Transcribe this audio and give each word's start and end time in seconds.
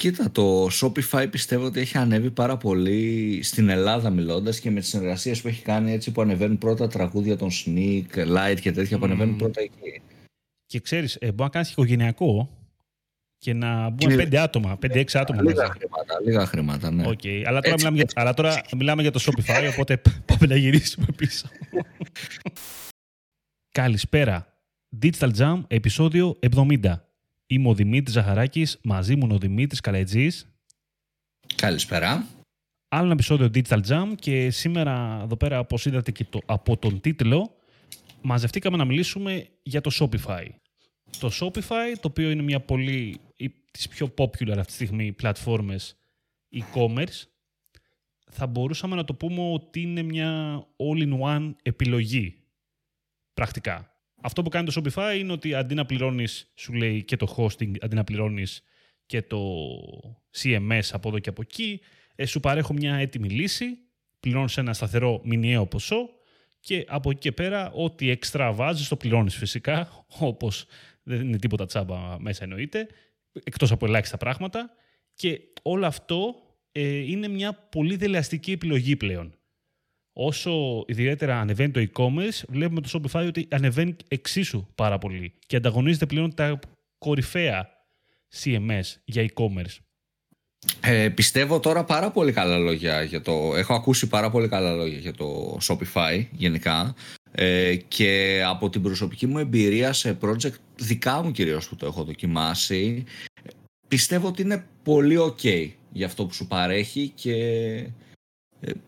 Κοίτα, 0.00 0.30
το 0.30 0.68
Shopify 0.80 1.26
πιστεύω 1.30 1.64
ότι 1.64 1.80
έχει 1.80 1.98
ανέβει 1.98 2.30
πάρα 2.30 2.56
πολύ 2.56 3.40
στην 3.42 3.68
Ελλάδα 3.68 4.10
μιλώντας 4.10 4.60
και 4.60 4.70
με 4.70 4.80
τις 4.80 4.88
συνεργασίες 4.88 5.40
που 5.40 5.48
έχει 5.48 5.62
κάνει 5.62 5.92
έτσι 5.92 6.12
που 6.12 6.20
ανεβαίνουν 6.20 6.58
πρώτα 6.58 6.88
τραγούδια 6.88 7.36
των 7.36 7.48
Sneak, 7.50 8.04
Light 8.14 8.56
και 8.60 8.72
τέτοια 8.72 8.98
που 8.98 9.04
ανεβαίνουν 9.04 9.36
πρώτα 9.36 9.60
εκεί. 9.60 10.02
Και 10.66 10.80
ξέρεις, 10.80 11.14
ε, 11.14 11.26
μπορεί 11.26 11.42
να 11.42 11.48
κάνεις 11.48 11.70
οικογενειακό 11.70 12.50
και 13.38 13.54
να 13.54 13.90
μπουν 13.90 14.16
πέντε 14.16 14.38
άτομα, 14.38 14.76
πέντε-έξι 14.76 15.18
άτομα. 15.18 15.42
Λίγα 15.42 15.68
χρήματα, 15.68 16.20
λίγα 16.24 16.46
χρήματα, 16.46 16.90
ναι. 16.90 17.04
Okay. 17.06 17.42
Αλλά, 17.46 17.60
τώρα 17.60 17.76
μιλάμε, 17.76 17.96
για, 17.96 18.06
αλλά 18.14 18.34
τώρα 18.34 18.62
μιλάμε 18.76 19.02
για 19.02 19.10
το 19.10 19.20
Shopify, 19.26 19.68
οπότε 19.72 19.96
πάμε 20.24 20.46
να 20.46 20.56
γυρίσουμε 20.56 21.06
πίσω. 21.16 21.48
Καλησπέρα. 23.80 24.58
Digital 25.02 25.30
Jam, 25.38 25.62
επεισόδιο 25.68 26.38
70. 26.56 26.76
Είμαι 27.52 27.68
ο 27.68 27.74
Δημήτρης 27.74 28.14
Ζαχαράκης, 28.14 28.78
μαζί 28.82 29.16
μου 29.16 29.24
είναι 29.24 29.34
ο 29.34 29.38
Δημήτρης 29.38 29.80
Καλετζής. 29.80 30.46
Καλησπέρα. 31.54 32.26
Άλλο 32.88 33.04
ένα 33.04 33.12
επεισόδιο 33.12 33.50
Digital 33.54 33.80
Jam 33.86 34.12
και 34.18 34.50
σήμερα 34.50 35.20
εδώ 35.22 35.36
πέρα, 35.36 35.58
όπως 35.58 35.86
είδατε 35.86 36.10
και 36.10 36.24
το, 36.24 36.40
από 36.46 36.76
τον 36.76 37.00
τίτλο, 37.00 37.56
μαζευτήκαμε 38.22 38.76
να 38.76 38.84
μιλήσουμε 38.84 39.48
για 39.62 39.80
το 39.80 39.90
Shopify. 40.00 40.46
Το 41.18 41.30
Shopify, 41.40 41.94
το 42.00 42.08
οποίο 42.08 42.30
είναι 42.30 42.42
μια 42.42 42.60
πολύ, 42.60 43.20
τις 43.70 43.88
πιο 43.88 44.14
popular 44.16 44.58
αυτή 44.58 44.66
τη 44.66 44.72
στιγμή 44.72 45.12
πλατφόρμες 45.12 45.96
e-commerce, 46.52 47.22
θα 48.30 48.46
μπορούσαμε 48.46 48.96
να 48.96 49.04
το 49.04 49.14
πούμε 49.14 49.52
ότι 49.52 49.80
είναι 49.80 50.02
μια 50.02 50.62
all-in-one 50.76 51.54
επιλογή, 51.62 52.36
πρακτικά. 53.34 53.89
Αυτό 54.20 54.42
που 54.42 54.48
κάνει 54.48 54.72
το 54.72 54.82
Shopify 54.82 55.18
είναι 55.18 55.32
ότι 55.32 55.54
αντί 55.54 55.74
να 55.74 55.86
πληρώνεις, 55.86 56.52
σου 56.54 56.72
λέει 56.72 57.04
και 57.04 57.16
το 57.16 57.34
hosting, 57.36 57.72
αντί 57.80 57.94
να 57.94 58.04
πληρώνεις 58.04 58.62
και 59.06 59.22
το 59.22 59.38
CMS 60.42 60.80
από 60.92 61.08
εδώ 61.08 61.18
και 61.18 61.28
από 61.28 61.42
εκεί, 61.42 61.80
ε, 62.14 62.26
σου 62.26 62.40
παρέχω 62.40 62.72
μια 62.72 62.94
έτοιμη 62.94 63.28
λύση, 63.28 63.66
πληρώνεις 64.20 64.56
ένα 64.56 64.72
σταθερό 64.72 65.20
μηνιαίο 65.24 65.66
ποσό 65.66 66.08
και 66.60 66.84
από 66.88 67.10
εκεί 67.10 67.18
και 67.18 67.32
πέρα 67.32 67.70
ό,τι 67.70 68.10
έξτρα 68.10 68.52
βάζεις 68.52 68.88
το 68.88 68.96
πληρώνεις 68.96 69.36
φυσικά, 69.36 69.88
όπως 70.30 70.66
δεν 71.02 71.20
είναι 71.20 71.38
τίποτα 71.38 71.66
τσάμπα 71.66 72.20
μέσα 72.20 72.42
εννοείται, 72.44 72.86
εκτός 73.42 73.70
από 73.70 73.86
ελάχιστα 73.86 74.16
πράγματα. 74.16 74.70
Και 75.14 75.40
όλο 75.62 75.86
αυτό 75.86 76.34
ε, 76.72 76.96
είναι 76.96 77.28
μια 77.28 77.52
πολύ 77.52 77.96
δελεαστική 77.96 78.52
επιλογή 78.52 78.96
πλέον 78.96 79.39
όσο 80.12 80.84
ιδιαίτερα 80.86 81.40
ανεβαίνει 81.40 81.70
το 81.70 81.86
e-commerce, 81.92 82.42
βλέπουμε 82.48 82.80
το 82.80 82.88
Shopify 82.92 83.26
ότι 83.26 83.48
ανεβαίνει 83.50 83.96
εξίσου 84.08 84.66
πάρα 84.74 84.98
πολύ 84.98 85.32
και 85.46 85.56
ανταγωνίζεται 85.56 86.06
πλέον 86.06 86.34
τα 86.34 86.58
κορυφαία 86.98 87.68
CMS 88.42 88.82
για 89.04 89.26
e-commerce. 89.28 89.76
Ε, 90.80 91.08
πιστεύω 91.08 91.60
τώρα 91.60 91.84
πάρα 91.84 92.10
πολύ 92.10 92.32
καλά 92.32 92.58
λόγια 92.58 93.02
για 93.02 93.20
το... 93.20 93.52
Έχω 93.56 93.74
ακούσει 93.74 94.08
πάρα 94.08 94.30
πολύ 94.30 94.48
καλά 94.48 94.72
λόγια 94.72 94.98
για 94.98 95.12
το 95.12 95.58
Shopify 95.62 96.24
γενικά 96.30 96.94
ε, 97.32 97.76
και 97.76 98.42
από 98.46 98.70
την 98.70 98.82
προσωπική 98.82 99.26
μου 99.26 99.38
εμπειρία 99.38 99.92
σε 99.92 100.18
project 100.22 100.54
δικά 100.76 101.22
μου 101.22 101.30
κυρίως 101.30 101.68
που 101.68 101.76
το 101.76 101.86
έχω 101.86 102.04
δοκιμάσει 102.04 103.04
πιστεύω 103.88 104.28
ότι 104.28 104.42
είναι 104.42 104.66
πολύ 104.82 105.16
ok 105.18 105.70
για 105.92 106.06
αυτό 106.06 106.26
που 106.26 106.34
σου 106.34 106.46
παρέχει 106.46 107.12
και 107.14 107.34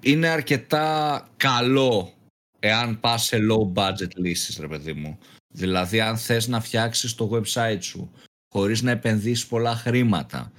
είναι 0.00 0.28
αρκετά 0.28 1.28
καλό 1.36 2.12
εάν 2.58 3.00
πας 3.00 3.24
σε 3.24 3.38
low 3.50 3.72
budget 3.74 4.14
λύσεις 4.14 4.58
ρε 4.58 4.68
παιδί 4.68 4.92
μου. 4.92 5.18
Δηλαδή 5.48 6.00
αν 6.00 6.16
θες 6.16 6.48
να 6.48 6.60
φτιάξεις 6.60 7.14
το 7.14 7.30
website 7.32 7.82
σου 7.82 8.10
χωρίς 8.52 8.82
να 8.82 8.90
επενδύσεις 8.90 9.46
πολλά 9.46 9.74
χρήματα, 9.74 10.52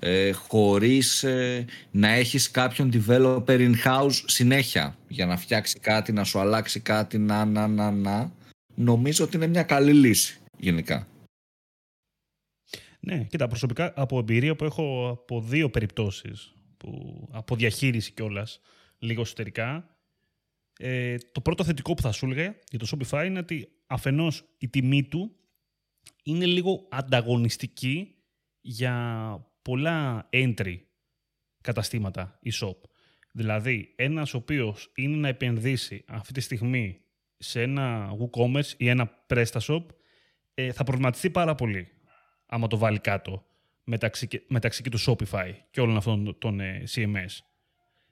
ε, 0.00 0.32
χωρίς 0.32 1.22
ε, 1.22 1.64
να 1.90 2.08
έχεις 2.08 2.50
κάποιον 2.50 2.90
developer 2.92 3.72
in-house 3.72 4.22
συνέχεια 4.26 4.96
για 5.08 5.26
να 5.26 5.36
φτιάξει 5.36 5.78
κάτι, 5.78 6.12
να 6.12 6.24
σου 6.24 6.38
αλλάξει 6.38 6.80
κάτι, 6.80 7.18
να, 7.18 7.44
να, 7.44 7.66
να, 7.66 7.90
να, 7.90 8.32
νομίζω 8.74 9.24
ότι 9.24 9.36
είναι 9.36 9.46
μια 9.46 9.62
καλή 9.62 9.92
λύση 9.92 10.38
γενικά. 10.58 11.06
Ναι, 13.00 13.24
κοίτα, 13.24 13.48
προσωπικά 13.48 13.92
από 13.96 14.18
εμπειρία 14.18 14.56
που 14.56 14.64
έχω 14.64 15.08
από 15.08 15.40
δύο 15.40 15.70
περιπτώσεις 15.70 16.52
που, 16.78 17.28
από 17.32 17.56
διαχείριση 17.56 18.12
κιόλας, 18.12 18.60
λίγο 18.98 19.20
εσωτερικά. 19.20 19.96
Ε, 20.78 21.16
το 21.32 21.40
πρώτο 21.40 21.64
θετικό 21.64 21.94
που 21.94 22.02
θα 22.02 22.12
σου 22.12 22.26
έλεγα 22.26 22.56
για 22.70 22.78
το 22.78 22.86
Shopify 22.90 23.24
είναι 23.26 23.38
ότι 23.38 23.68
αφενός 23.86 24.44
η 24.58 24.68
τιμή 24.68 25.04
του 25.04 25.36
είναι 26.22 26.46
λίγο 26.46 26.86
ανταγωνιστική 26.90 28.14
για 28.60 29.46
πολλά 29.62 30.28
entry 30.32 30.78
καταστήματα 31.60 32.38
e-shop. 32.44 32.76
Δηλαδή, 33.32 33.94
ένας 33.96 34.34
ο 34.34 34.36
οποίος 34.36 34.92
είναι 34.94 35.16
να 35.16 35.28
επενδύσει 35.28 36.04
αυτή 36.08 36.32
τη 36.32 36.40
στιγμή 36.40 37.00
σε 37.36 37.62
ένα 37.62 38.10
WooCommerce 38.18 38.72
ή 38.76 38.88
ένα 38.88 39.24
PrestaShop 39.26 39.84
ε, 40.54 40.72
θα 40.72 40.84
προβληματιστεί 40.84 41.30
πάρα 41.30 41.54
πολύ 41.54 41.88
άμα 42.46 42.66
το 42.66 42.78
βάλει 42.78 42.98
κάτω 42.98 43.46
μεταξύ, 43.88 44.28
μεταξύ 44.48 44.82
και 44.82 44.90
του 44.90 45.00
Shopify 45.00 45.52
και 45.70 45.80
όλων 45.80 45.96
αυτών 45.96 46.38
των 46.38 46.60
ε, 46.60 46.82
CMS. 46.94 47.38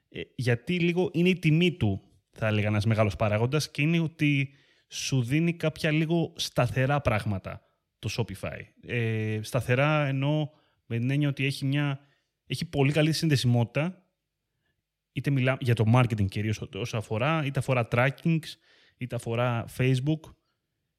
Ε, 0.08 0.20
γιατί 0.34 0.78
λίγο 0.80 1.10
είναι 1.12 1.28
η 1.28 1.38
τιμή 1.38 1.72
του, 1.72 2.02
θα 2.30 2.46
έλεγα, 2.46 2.66
ένας 2.66 2.86
μεγάλος 2.86 3.16
παράγοντας 3.16 3.70
και 3.70 3.82
είναι 3.82 4.00
ότι 4.00 4.54
σου 4.88 5.22
δίνει 5.22 5.52
κάποια 5.52 5.90
λίγο 5.90 6.32
σταθερά 6.36 7.00
πράγματα 7.00 7.62
το 7.98 8.08
Shopify. 8.16 8.60
Ε, 8.86 9.38
σταθερά 9.42 10.06
εννοώ 10.06 10.48
με 10.86 10.98
την 10.98 11.10
έννοια 11.10 11.28
ότι 11.28 11.44
έχει, 11.44 11.64
μια, 11.64 12.00
έχει 12.46 12.64
πολύ 12.64 12.92
καλή 12.92 13.12
συνδεσιμότητα 13.12 14.02
είτε 15.12 15.30
μιλά 15.30 15.56
για 15.60 15.74
το 15.74 15.84
marketing 15.94 16.28
κυρίως 16.28 16.60
όσο 16.74 16.96
αφορά, 16.96 17.44
είτε 17.44 17.58
αφορά 17.58 17.88
tracking, 17.90 18.40
είτε 18.96 19.14
αφορά 19.14 19.64
Facebook 19.78 20.20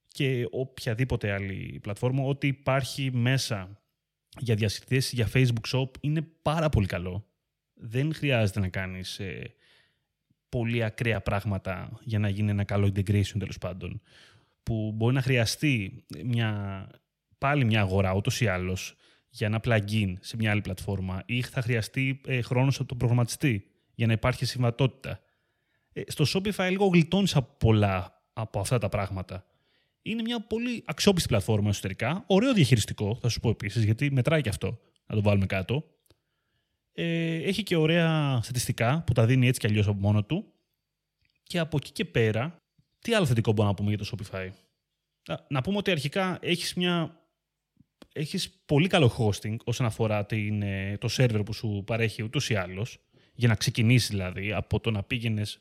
και 0.08 0.48
οποιαδήποτε 0.52 1.32
άλλη 1.32 1.80
πλατφόρμα, 1.82 2.24
ό,τι 2.24 2.48
υπάρχει 2.48 3.12
μέσα 3.14 3.77
για 4.40 4.56
διασυνθέσεις 4.56 5.12
για 5.12 5.30
Facebook 5.34 5.78
Shop 5.78 5.90
είναι 6.00 6.28
πάρα 6.42 6.70
πολύ 6.70 6.88
καλό. 6.88 7.28
Δεν 7.74 8.14
χρειάζεται 8.14 8.60
να 8.60 8.68
κάνεις 8.68 9.20
ε, 9.20 9.54
πολύ 10.50 10.84
ακραία 10.84 11.22
πράγματα 11.22 12.00
για 12.02 12.20
να 12.20 12.30
γίνει 12.30 12.50
ένα 12.50 12.64
καλό 12.64 12.88
integration 12.96 13.40
τέλος 13.40 13.58
πάντων. 13.58 14.02
Που 14.64 14.92
μπορεί 14.96 15.14
να 15.14 15.22
χρειαστεί 15.22 16.06
μια, 16.24 16.88
πάλι 17.38 17.66
μια 17.66 17.82
αγορά 17.82 18.14
ούτως 18.14 18.42
ή 18.42 18.48
άλλως 18.48 18.96
για 19.30 19.48
ένα 19.48 19.60
plugin 19.64 20.14
σε 20.20 20.36
μια 20.36 20.52
άλλη 20.52 20.62
πλατφόρμα 20.62 21.24
ή 21.26 21.42
θα 21.42 21.62
χρειαστεί 21.62 22.22
ε, 22.28 22.42
χρόνος 22.42 22.80
από 22.80 22.88
τον 22.88 22.98
προγραμματιστή 22.98 23.66
για 23.96 24.08
να 24.08 24.14
υπάρχει 24.14 24.46
συμβατότητα. 24.46 25.20
Ε, 25.94 26.02
στο 26.08 26.26
Shopify 26.34 26.68
λίγο 26.70 26.86
γλιτώνεις 26.86 27.36
από 27.36 27.56
πολλά 27.58 28.24
από 28.34 28.60
αυτά 28.60 28.78
τα 28.78 28.90
πράγματα 28.90 29.46
είναι 30.10 30.22
μια 30.22 30.40
πολύ 30.40 30.84
αξιόπιστη 30.86 31.28
πλατφόρμα 31.28 31.70
εσωτερικά. 31.70 32.24
Ωραίο 32.28 32.54
διαχειριστικό, 32.54 33.18
θα 33.22 33.30
σου 33.30 33.40
πω 33.40 33.50
επίσης, 33.50 33.84
γιατί 33.84 34.12
μετράει 34.12 34.42
και 34.42 34.50
αυτό. 34.50 34.80
Να 35.08 35.16
το 35.16 35.22
βάλουμε 35.22 35.46
κάτω. 35.46 35.84
Ε, 36.92 37.36
έχει 37.36 37.64
και 37.64 37.76
ωραία 37.76 38.40
στατιστικά 38.44 39.04
που 39.06 39.14
τα 39.14 39.26
δίνει 39.26 39.48
έτσι 39.48 39.60
κι 39.60 39.68
αλλιώς 39.68 39.88
από 39.88 40.00
μόνο 40.00 40.24
του. 40.24 40.54
Και 41.44 41.60
από 41.60 41.78
εκεί 41.78 41.92
και 41.92 42.06
πέρα, 42.06 42.56
τι 43.00 43.14
άλλο 43.14 43.26
θετικό 43.26 43.52
μπορούμε 43.52 43.70
να 43.70 43.84
πούμε 43.84 43.90
για 43.90 43.98
το 43.98 44.10
Shopify; 44.12 44.50
Να 45.48 45.62
πούμε 45.62 45.78
ότι 45.78 45.92
αρχικά 45.92 46.38
έχεις 46.42 46.74
μια 46.74 47.22
έχεις 48.14 48.50
πολύ 48.66 48.88
καλό 48.88 49.16
hosting 49.18 49.56
όσον 49.64 49.86
αφορά 49.86 50.26
την, 50.26 50.62
ε, 50.62 50.98
το 50.98 51.08
server 51.12 51.42
που 51.46 51.54
σου 51.54 51.84
παρέχει 51.86 52.24
ούτως 52.24 52.50
ή 52.50 52.56
άλλως, 52.56 52.98
για 53.34 53.48
να 53.48 53.56
ξεκινήσεις 53.56 54.10
δηλαδή 54.10 54.54
από 54.54 54.80
το 54.80 54.92
να 54.92 55.04
πήγαινες 55.04 55.60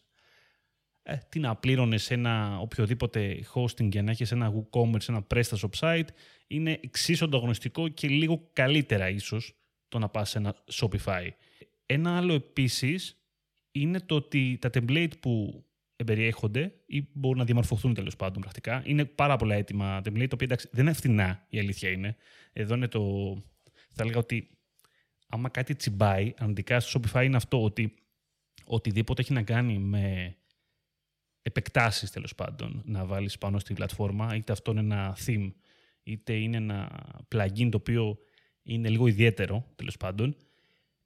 ε, 1.06 1.19
τι 1.28 1.39
να 1.39 1.56
πλήρωνες 1.56 2.11
ένα 2.11 2.59
οποιοδήποτε 2.59 3.44
hosting 3.55 3.89
για 3.91 4.03
να 4.03 4.11
έχεις 4.11 4.33
ένα 4.33 4.53
WooCommerce, 4.55 5.09
ένα 5.09 5.27
PrestaShop 5.34 5.78
site, 5.78 6.06
είναι 6.47 6.78
εξίσου 6.83 7.25
ανταγωνιστικό 7.25 7.89
και 7.89 8.09
λίγο 8.09 8.50
καλύτερα 8.53 9.09
ίσως 9.09 9.55
το 9.89 9.99
να 9.99 10.09
πας 10.09 10.31
σε 10.31 10.38
ένα 10.38 10.55
Shopify. 10.73 11.29
Ένα 11.87 12.17
άλλο 12.17 12.35
επίσης 12.35 13.20
είναι 13.70 14.00
το 14.00 14.14
ότι 14.14 14.58
τα 14.61 14.70
template 14.75 15.19
που 15.20 15.64
εμπεριέχονται 15.97 16.75
ή 16.87 17.09
μπορούν 17.12 17.38
να 17.38 17.44
διαμορφωθούν 17.44 17.94
τέλος 17.94 18.17
πάντων 18.17 18.43
πρακτικά. 18.43 18.82
Είναι 18.85 19.05
πάρα 19.05 19.37
πολλά 19.37 19.55
έτοιμα 19.55 19.99
template, 19.99 20.29
τα 20.29 20.35
οποία 20.35 20.47
εντάξει, 20.47 20.69
δεν 20.73 20.85
είναι 20.85 20.94
φθηνά 20.94 21.47
η 21.49 21.59
αλήθεια 21.59 21.91
είναι. 21.91 22.17
Εδώ 22.52 22.75
είναι 22.75 22.88
το. 22.88 23.02
Θα 23.91 24.02
έλεγα 24.02 24.19
ότι 24.19 24.50
άμα 25.29 25.49
κάτι 25.49 25.75
τσιμπάει, 25.75 26.35
αντικά 26.38 26.81
στο 26.81 27.00
Shopify 27.00 27.25
είναι 27.25 27.37
αυτό 27.37 27.62
ότι 27.62 27.94
οτιδήποτε 28.64 29.23
έχει 29.23 29.32
να 29.32 29.43
κάνει 29.43 29.79
με 29.79 30.37
επεκτάσεις 31.46 32.10
τέλος 32.10 32.34
πάντων 32.34 32.82
να 32.84 33.04
βάλεις 33.04 33.38
πάνω 33.38 33.58
στη 33.58 33.75
πλατφόρμα, 33.75 34.37
είτε 34.37 34.52
αυτό 34.52 34.70
είναι 34.70 34.81
ένα 34.81 35.16
theme, 35.26 35.52
είτε 36.02 36.32
είναι 36.32 36.56
ένα 36.56 36.90
plugin 37.34 37.69
το 37.70 37.76
οποίο 37.76 38.19
είναι 38.62 38.88
λίγο 38.88 39.06
ιδιαίτερο 39.06 39.66
τέλος 39.76 39.96
πάντων, 39.96 40.37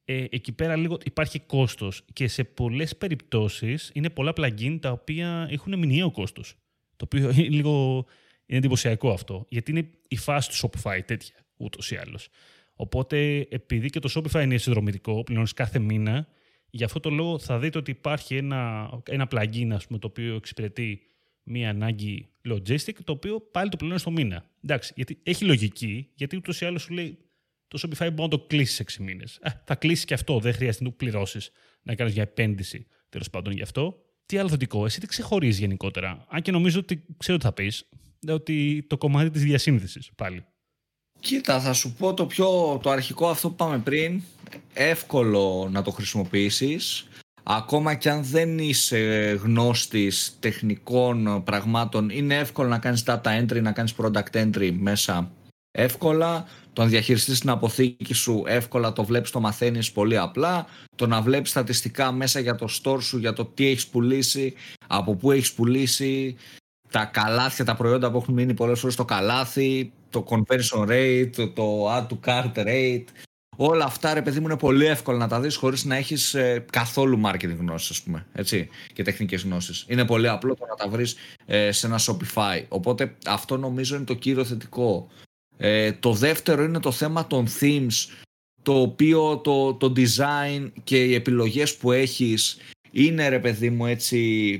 ε, 0.04 0.25
εκεί 0.31 0.52
πέρα 0.52 0.76
λίγο 0.76 0.98
υπάρχει 1.04 1.40
κόστος 1.40 2.04
και 2.12 2.28
σε 2.28 2.44
πολλές 2.44 2.96
περιπτώσεις 2.96 3.90
είναι 3.94 4.10
πολλά 4.10 4.32
plugin 4.37 4.78
τα 4.81 4.90
οποία 4.90 5.46
έχουν 5.50 5.78
μηνιαίο 5.78 6.10
κόστος, 6.10 6.54
το 6.96 7.04
οποίο 7.04 7.31
είναι 7.36 7.48
λίγο 7.48 8.06
είναι 8.46 8.58
εντυπωσιακό 8.58 9.10
αυτό, 9.10 9.46
γιατί 9.48 9.70
είναι 9.70 9.90
η 10.08 10.16
φάση 10.16 10.48
του 10.50 10.56
Shopify 10.56 11.00
τέτοια 11.06 11.34
ούτως 11.56 11.90
ή 11.90 11.96
άλλως. 11.96 12.28
Οπότε, 12.75 13.46
επειδή 13.50 13.90
και 13.90 13.98
το 13.98 14.12
Shopify 14.14 14.43
είναι 14.43 14.56
συνδρομητικό, 14.56 15.22
πληρώνεις 15.22 15.52
κάθε 15.52 15.78
μήνα, 15.78 16.28
γι' 16.70 16.84
αυτό 16.84 17.00
το 17.00 17.11
λόγο 17.11 17.38
θα 17.38 17.58
δείτε 17.58 17.78
ότι 17.78 17.90
υπάρχει 17.90 18.37
ένα, 18.37 18.90
ένα 19.08 19.28
plugin 19.31 19.70
ας 19.72 19.87
πούμε, 19.87 19.99
το 19.99 20.06
οποίο 20.06 20.34
εξυπηρετεί 20.34 21.02
μία 21.43 21.70
ανάγκη 21.70 22.28
logistic, 22.49 22.94
το 23.05 23.12
οποίο 23.12 23.40
πάλι 23.40 23.69
το 23.70 23.76
πληρώνει 23.76 24.00
το 24.00 24.11
μήνα. 24.11 24.44
Εντάξει, 24.64 24.93
γιατί 24.96 25.19
έχει 25.22 25.44
λογική, 25.44 26.08
γιατί 26.14 26.37
ούτως 26.37 26.61
ή 26.61 26.64
άλλως 26.64 26.82
σου 26.82 26.93
λέει 26.93 27.19
το 27.69 27.78
Shopify 27.82 27.99
μπορεί 27.99 28.22
να 28.22 28.28
το 28.28 28.38
κλείσεις 28.38 28.81
6 28.99 29.02
μήνες. 29.02 29.40
Θα 29.64 29.75
κλείσεις 29.75 30.05
και 30.05 30.14
αυτό, 30.14 30.38
δεν 30.38 30.52
χρειάζεται 30.52 30.84
να 30.84 30.90
το 30.90 30.96
πληρώσεις, 30.96 31.50
να 31.82 31.94
κάνεις 31.94 32.14
μια 32.14 32.22
επένδυση 32.22 32.87
τέλος 33.08 33.31
πάντων 33.31 33.52
γι' 33.52 33.62
αυτό. 33.62 34.05
Τι 34.26 34.38
άλλο 34.38 34.49
θετικό, 34.49 34.84
εσύ 34.84 35.00
τι 35.00 35.06
ξεχωρίζεις 35.06 35.58
γενικότερα; 35.58 36.26
Αν 36.28 36.43
και 36.43 36.50
νομίζω 36.50 36.78
ότι 36.78 37.05
ξέρω 37.17 37.38
τι 37.38 37.44
θα 37.44 37.52
πεις, 37.52 37.88
ότι 38.28 38.87
το 38.88 38.99
κομμάτι 38.99 39.31
της 39.31 39.43
διασύνδεσης 39.43 40.11
πάλι. 40.17 40.44
Κοίτα, 41.20 41.61
θα 41.61 41.72
σου 41.72 41.93
πω 41.99 42.14
το 42.14 42.26
πιο 42.26 42.78
το 42.82 42.90
αρχικό 42.90 43.28
αυτό 43.28 43.49
που 43.49 43.55
πάμε 43.55 43.78
πριν. 43.78 44.22
Εύκολο 44.72 45.69
να 45.72 45.82
το 45.82 45.90
χρησιμοποιήσεις. 45.90 47.08
Ακόμα 47.43 47.94
και 47.94 48.11
αν 48.11 48.25
δεν 48.25 48.58
είσαι 48.58 48.99
γνώστης 49.43 50.37
τεχνικών 50.40 51.43
πραγμάτων, 51.44 52.11
είναι 52.11 52.38
εύκολο 52.38 52.69
να 52.69 52.78
κάνεις 52.78 53.05
data 53.06 53.20
entry, 53.22 53.62
να 53.62 53.72
κάνεις 53.72 53.94
product 53.96 54.32
entry 54.32 54.72
μέσα 54.78 55.31
εύκολα. 55.70 56.44
Το 56.72 56.82
να 56.82 56.88
διαχειριστείς 56.88 57.40
την 57.40 57.50
αποθήκη 57.50 58.14
σου 58.14 58.43
εύκολα, 58.46 58.93
το 58.93 59.05
βλέπεις, 59.05 59.31
το 59.31 59.40
μαθαίνεις 59.40 59.93
πολύ 59.93 60.19
απλά. 60.19 60.67
Το 60.96 61.06
να 61.06 61.20
βλέπεις 61.22 61.50
στατιστικά 61.50 62.12
μέσα 62.12 62.40
για 62.40 62.55
το 62.55 62.69
store 62.82 63.02
σου, 63.02 63.19
για 63.19 63.32
το 63.32 63.44
τι 63.44 63.67
έχεις 63.67 63.87
πουλήσει, 63.87 64.55
από 64.87 65.14
πού 65.14 65.31
έχεις 65.31 65.52
πουλήσει, 65.52 66.37
τα 66.90 67.04
καλάθια, 67.04 67.64
τα 67.64 67.75
προϊόντα 67.75 68.10
που 68.10 68.16
έχουν 68.16 68.34
μείνει 68.34 68.54
πολλές 68.54 68.78
φορές 68.78 68.94
στο 68.94 69.04
καλάθι, 69.04 69.92
το 70.10 70.25
conversion 70.28 70.88
rate, 70.88 71.52
το 71.54 71.96
add 71.96 72.06
to 72.06 72.19
cart 72.26 72.66
rate, 72.66 73.04
όλα 73.62 73.84
αυτά 73.84 74.14
ρε 74.14 74.22
παιδί 74.22 74.40
μου 74.40 74.46
είναι 74.46 74.56
πολύ 74.56 74.87
εύκολο 74.87 75.19
να 75.19 75.28
τα 75.28 75.40
δεις 75.40 75.56
χωρίς 75.56 75.84
να 75.84 75.96
έχεις 75.96 76.34
ε, 76.34 76.64
καθόλου 76.72 77.20
marketing 77.25 77.56
γνώσεις 77.58 77.90
ας 77.90 78.02
πούμε, 78.02 78.26
έτσι, 78.32 78.69
και 78.92 79.02
τεχνικές 79.02 79.42
γνώσεις. 79.42 79.84
Είναι 79.88 80.04
πολύ 80.04 80.28
απλό 80.28 80.54
το 80.54 80.66
να 80.66 80.75
τα 80.75 80.88
βρεις 80.88 81.16
ε, 81.46 81.72
σε 81.72 81.87
ένα 81.87 81.98
Shopify. 81.98 82.64
Οπότε 82.69 83.16
αυτό 83.26 83.56
νομίζω 83.56 83.96
είναι 83.96 84.04
το 84.04 84.14
κύριο 84.14 84.44
θετικό. 84.44 85.08
Ε, 85.56 85.93
το 85.93 86.12
δεύτερο 86.12 86.62
είναι 86.62 86.81
το 86.81 86.90
θέμα 86.90 87.26
των 87.26 87.46
themes, 87.60 88.08
το 88.62 88.81
οποίο 88.81 89.38
το, 89.38 89.75
το 89.75 89.93
design 89.96 90.70
και 90.84 91.04
οι 91.04 91.14
επιλογές 91.14 91.76
που 91.76 91.93
έχεις 91.93 92.56
είναι 92.90 93.28
ρε 93.28 93.38
παιδί 93.38 93.70
μου 93.70 93.87
έτσι 93.87 94.19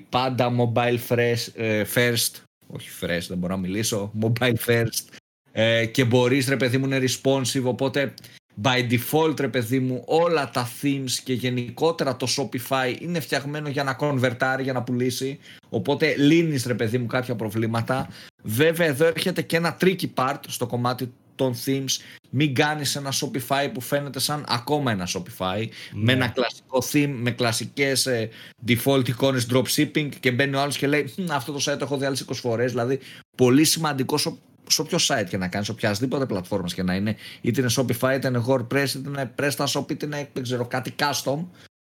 πάντα 0.09 0.53
mobile 0.59 0.99
fresh, 1.09 1.47
ε, 1.55 1.85
first, 1.95 2.31
όχι 2.67 2.89
fresh 3.01 3.25
δεν 3.29 3.39
μπορώ 3.39 3.55
να 3.55 3.61
μιλήσω, 3.61 4.13
mobile 4.21 4.55
first. 4.67 5.19
Ε, 5.53 5.87
και 5.87 6.05
μπορείς 6.05 6.49
ρε 6.49 6.57
παιδί 6.57 6.79
μου 6.79 6.85
είναι 6.85 7.01
responsive 7.01 7.63
οπότε 7.63 8.15
by 8.63 8.91
default 8.91 9.41
ρε 9.41 9.49
παιδί 9.49 9.79
μου 9.79 10.03
όλα 10.07 10.51
τα 10.51 10.69
themes 10.83 11.11
και 11.25 11.33
γενικότερα 11.33 12.17
το 12.17 12.27
Shopify 12.37 13.01
είναι 13.01 13.21
φτιαγμένο 13.21 13.69
για 13.69 13.85
να 13.85 13.97
convertάρει, 14.01 14.63
για 14.63 14.73
να 14.73 14.83
πουλήσει. 14.83 15.39
Οπότε 15.69 16.15
λύνεις 16.17 16.67
ρε 16.67 16.75
παιδί 16.75 16.99
μου 16.99 17.07
κάποια 17.07 17.35
προβλήματα. 17.35 18.09
Βέβαια 18.43 18.87
εδώ 18.87 19.07
έρχεται 19.07 19.43
και 19.43 19.57
ένα 19.57 19.77
tricky 19.81 20.07
part 20.15 20.41
στο 20.47 20.67
κομμάτι 20.67 21.13
των 21.41 21.55
themes 21.65 21.97
μην 22.31 22.55
κάνεις 22.55 22.97
ένα 22.97 23.13
Shopify 23.13 23.71
που 23.73 23.81
φαίνεται 23.81 24.19
σαν 24.19 24.45
ακόμα 24.49 24.93
ένα 24.93 25.09
Shopify 25.15 25.67
με 25.93 26.13
ένα 26.13 26.29
κλασικό 26.29 26.83
theme, 26.93 27.15
με 27.21 27.31
κλασικές 27.31 28.07
ε, 28.07 28.29
default 28.67 29.09
εικόνες 29.09 29.47
dropshipping 29.53 30.09
και 30.21 30.31
μπαίνει 30.31 30.55
ο 30.55 30.61
άλλος 30.61 30.77
και 30.77 30.87
λέει 30.87 31.15
αυτό 31.31 31.53
το 31.53 31.59
site 31.59 31.79
το 31.79 31.85
έχω 31.85 31.97
δει 31.97 32.05
άλλες 32.05 32.25
20 32.29 32.35
φορές 32.35 32.71
δηλαδή 32.71 32.99
πολύ 33.37 33.65
σημαντικό 33.65 34.19
σε 34.19 34.37
όποιο 34.79 34.99
site 35.01 35.27
και 35.29 35.37
να 35.37 35.49
κάνεις, 35.49 35.67
σε 35.67 35.73
οποιασδήποτε 35.73 36.27
πλατφόρμας 36.27 36.75
και 36.75 36.83
να 36.83 36.95
είναι, 36.95 37.17
είτε 37.41 37.61
είναι 37.61 37.71
Shopify, 37.77 38.15
είτε 38.15 38.29
είναι 38.29 38.45
WordPress, 38.47 38.89
είτε 38.89 39.09
είναι 39.09 39.35
PrestaShop, 39.39 39.91
είτε 39.91 40.07
είναι 40.07 40.29
δεν 40.33 40.43
ξέρω, 40.43 40.67
κάτι 40.67 40.95
custom, 40.99 41.45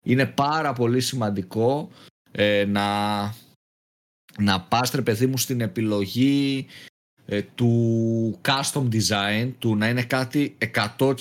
είναι 0.05 0.27
πάρα 0.27 0.73
πολύ 0.73 1.01
σημαντικό 1.01 1.91
ε, 2.31 2.65
να, 2.65 3.19
να 4.39 4.61
πας 4.61 4.91
ρε 4.91 5.03
παιδί 5.03 5.27
μου 5.27 5.39
στην 5.39 5.61
επιλογή 5.61 6.67
ε, 7.31 7.43
του 7.43 8.41
custom 8.49 8.89
design, 8.93 9.53
του 9.59 9.77
να 9.77 9.89
είναι 9.89 10.03
κάτι 10.03 10.57
100% 10.97 11.15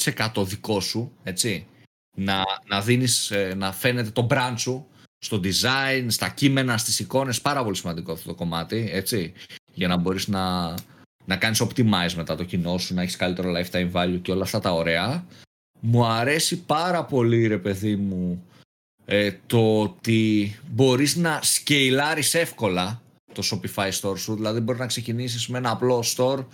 δικό 0.46 0.80
σου, 0.80 1.12
έτσι. 1.24 1.68
Να, 2.16 2.44
να 2.68 2.82
δίνεις, 2.82 3.32
ε, 3.32 3.54
να 3.58 3.72
φαίνεται 3.72 4.10
το 4.10 4.28
brand 4.30 4.54
σου 4.56 4.88
στο 5.18 5.40
design, 5.44 6.06
στα 6.08 6.30
κείμενα, 6.30 6.78
στις 6.78 7.00
εικόνες, 7.00 7.42
πάρα 7.42 7.64
πολύ 7.64 7.76
σημαντικό 7.76 8.12
αυτό 8.12 8.28
το 8.28 8.36
κομμάτι, 8.36 8.90
έτσι. 8.92 9.34
Για 9.74 9.88
να 9.88 9.98
μπορείς 9.98 10.28
να, 10.28 10.74
να 11.26 11.38
κάνεις 11.38 11.64
optimize 11.64 12.14
μετά 12.16 12.36
το 12.36 12.44
κοινό 12.44 12.78
σου, 12.78 12.94
να 12.94 13.02
έχεις 13.02 13.16
καλύτερο 13.16 13.52
lifetime 13.52 13.92
value 13.92 14.20
και 14.22 14.32
όλα 14.32 14.44
αυτά 14.44 14.60
τα 14.60 14.74
ωραία. 14.74 15.26
Μου 15.80 16.06
αρέσει 16.06 16.62
πάρα 16.62 17.06
πολύ 17.06 17.48
ρε 17.48 17.58
παιδί 17.58 17.96
μου 17.96 18.46
ε, 19.06 19.32
το 19.48 19.82
ότι 19.82 20.56
μπορείς 20.72 21.16
να 21.16 21.40
σκεϊλάρεις 21.42 22.34
εύκολα 22.34 23.02
το 23.42 23.48
Shopify 23.52 23.92
store 23.92 24.18
σου, 24.18 24.36
δηλαδή 24.36 24.60
μπορεί 24.60 24.80
να 24.80 24.86
ξεκινήσεις 24.86 25.48
με 25.48 25.58
ένα 25.58 25.72
απλό 25.72 26.04
store 26.16 26.46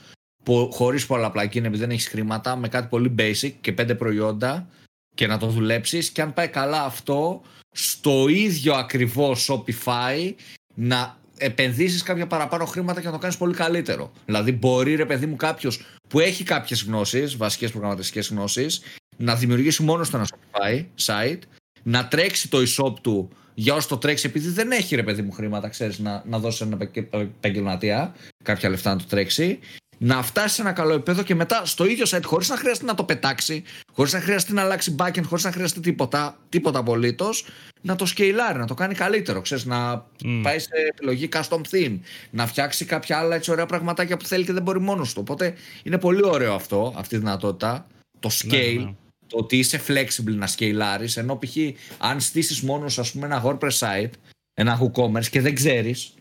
χωρίς 0.70 1.06
πολλά 1.06 1.32
plugin 1.36 1.56
επειδή 1.56 1.78
δεν 1.78 1.90
έχεις 1.90 2.08
χρήματα, 2.08 2.56
με 2.56 2.68
κάτι 2.68 2.88
πολύ 2.88 3.16
basic 3.18 3.52
και 3.62 3.72
πέντε 3.72 3.96
προϊόντα 3.96 4.68
και 5.16 5.28
να 5.28 5.38
το 5.38 5.48
δουλέψεις 5.48 6.10
και 6.10 6.22
αν 6.22 6.34
πάει 6.34 6.48
καλά 6.48 6.84
αυτό 6.84 7.42
στο 7.72 8.28
ίδιο 8.28 8.74
ακριβώς 8.74 9.50
Shopify 9.50 10.34
να 10.76 11.18
επενδύσεις 11.38 12.04
κάποια 12.04 12.28
παραπάνω 12.28 12.66
χρήματα 12.66 13.00
και 13.00 13.06
να 13.06 13.12
το 13.12 13.20
κάνεις 13.20 13.38
πολύ 13.38 13.54
καλύτερο. 13.54 14.12
Δηλαδή, 14.26 14.52
μπορεί 14.52 14.96
ρε 14.96 15.06
παιδί 15.06 15.26
μου 15.26 15.36
κάποιος 15.36 15.82
που 16.10 16.20
έχει 16.20 16.44
κάποιες 16.44 16.84
γνώσεις, 16.84 17.38
βασικές 17.38 17.72
προγραμματιστικές 17.72 18.30
γνώσεις, 18.30 18.82
να 19.18 19.36
δημιουργήσει 19.36 19.84
μόνος 19.84 20.08
στο 20.08 20.18
ένα 20.18 20.28
Shopify 20.30 20.86
site, 21.06 21.40
να 21.84 22.08
τρέξει 22.08 22.50
το 22.50 22.58
e-shop 22.58 22.94
του 23.02 23.30
για 23.54 23.74
όσο 23.74 23.88
το 23.88 23.98
τρέξει, 23.98 24.28
επειδή 24.28 24.50
δεν 24.50 24.72
έχει 24.72 24.96
ρε 24.96 25.04
παιδί 25.04 25.22
μου 25.22 25.32
χρήματα, 25.32 25.68
ξέρεις, 25.68 26.00
να, 26.00 26.24
να 26.26 26.40
δώσει 26.40 26.64
ένα 26.64 26.90
επαγγελματία 27.10 28.16
κάποια 28.44 28.70
λεφτά 28.70 28.90
να 28.90 28.98
το 28.98 29.06
τρέξει, 29.10 29.60
να 29.98 30.22
φτάσει 30.22 30.56
σε 30.56 30.62
ένα 30.62 30.72
καλό 30.72 30.94
επίπεδο 30.94 31.24
και 31.24 31.36
μετά 31.36 31.66
στο 31.66 31.86
ίδιο 31.86 32.06
site, 32.08 32.24
χωρίς 32.24 32.50
να 32.50 32.58
χρειαστεί 32.58 32.86
να 32.86 32.94
το 32.94 33.04
πετάξει, 33.04 33.64
χωρίς 33.92 34.14
να 34.14 34.20
χρειαστεί 34.20 34.54
να 34.54 34.62
αλλάξει 34.62 34.96
backend, 35.00 35.24
χωρίς 35.26 35.44
να 35.44 35.52
χρειαστεί 35.52 35.80
τίποτα, 35.80 36.38
τίποτα 36.50 36.80
απολύτως, 36.80 37.46
να 37.82 37.96
το 37.96 38.06
σκεϊλάρει, 38.06 38.60
να 38.60 38.68
το 38.68 38.74
κάνει 38.74 38.94
καλύτερο. 38.94 39.42
Ξέρεις, 39.42 39.66
να 39.66 40.06
πάει 40.42 40.60
σε 40.60 40.70
επιλογή 40.90 41.30
custom 41.34 41.62
theme, 41.72 42.00
να 42.30 42.48
φτιάξει 42.48 42.86
κάποια 42.86 43.18
άλλα 43.18 43.36
έτσι 43.36 43.52
ωραία 43.52 43.66
πραγματάκια 43.66 44.18
που 44.18 44.26
θέλει 44.26 44.46
και 44.46 44.54
δεν 44.54 44.64
μπορεί 44.64 44.80
μόνος 44.80 45.14
του. 45.14 45.20
Οπότε 45.22 45.54
είναι 45.84 45.98
πολύ 45.98 46.26
ωραίο 46.26 46.54
αυτό, 46.54 46.94
αυτή 46.98 47.16
η 47.16 47.18
δυνατότητα. 47.18 47.88
Το 48.20 48.30
ναι, 48.46 48.58
scale, 48.58 48.84
ναι. 48.86 48.94
Το 49.34 49.40
ότι 49.40 49.58
είσαι 49.58 49.82
flexible 49.88 50.36
να 50.36 50.48
σκεϊλάρεις, 50.48 51.18
ενώ 51.18 51.38
π.χ. 51.38 51.56
αν 51.98 52.22
στήσεις 52.22 52.62
μόνος 52.62 53.00
ας 53.00 53.12
πούμε 53.12 53.26
ένα 53.26 53.44
WordPress 53.46 53.78
site, 53.78 54.12
ένα 54.54 54.80
WooCommerce 54.82 55.26
και 55.26 55.42
δεν 55.42 55.56
ξέρεις, 55.56 56.14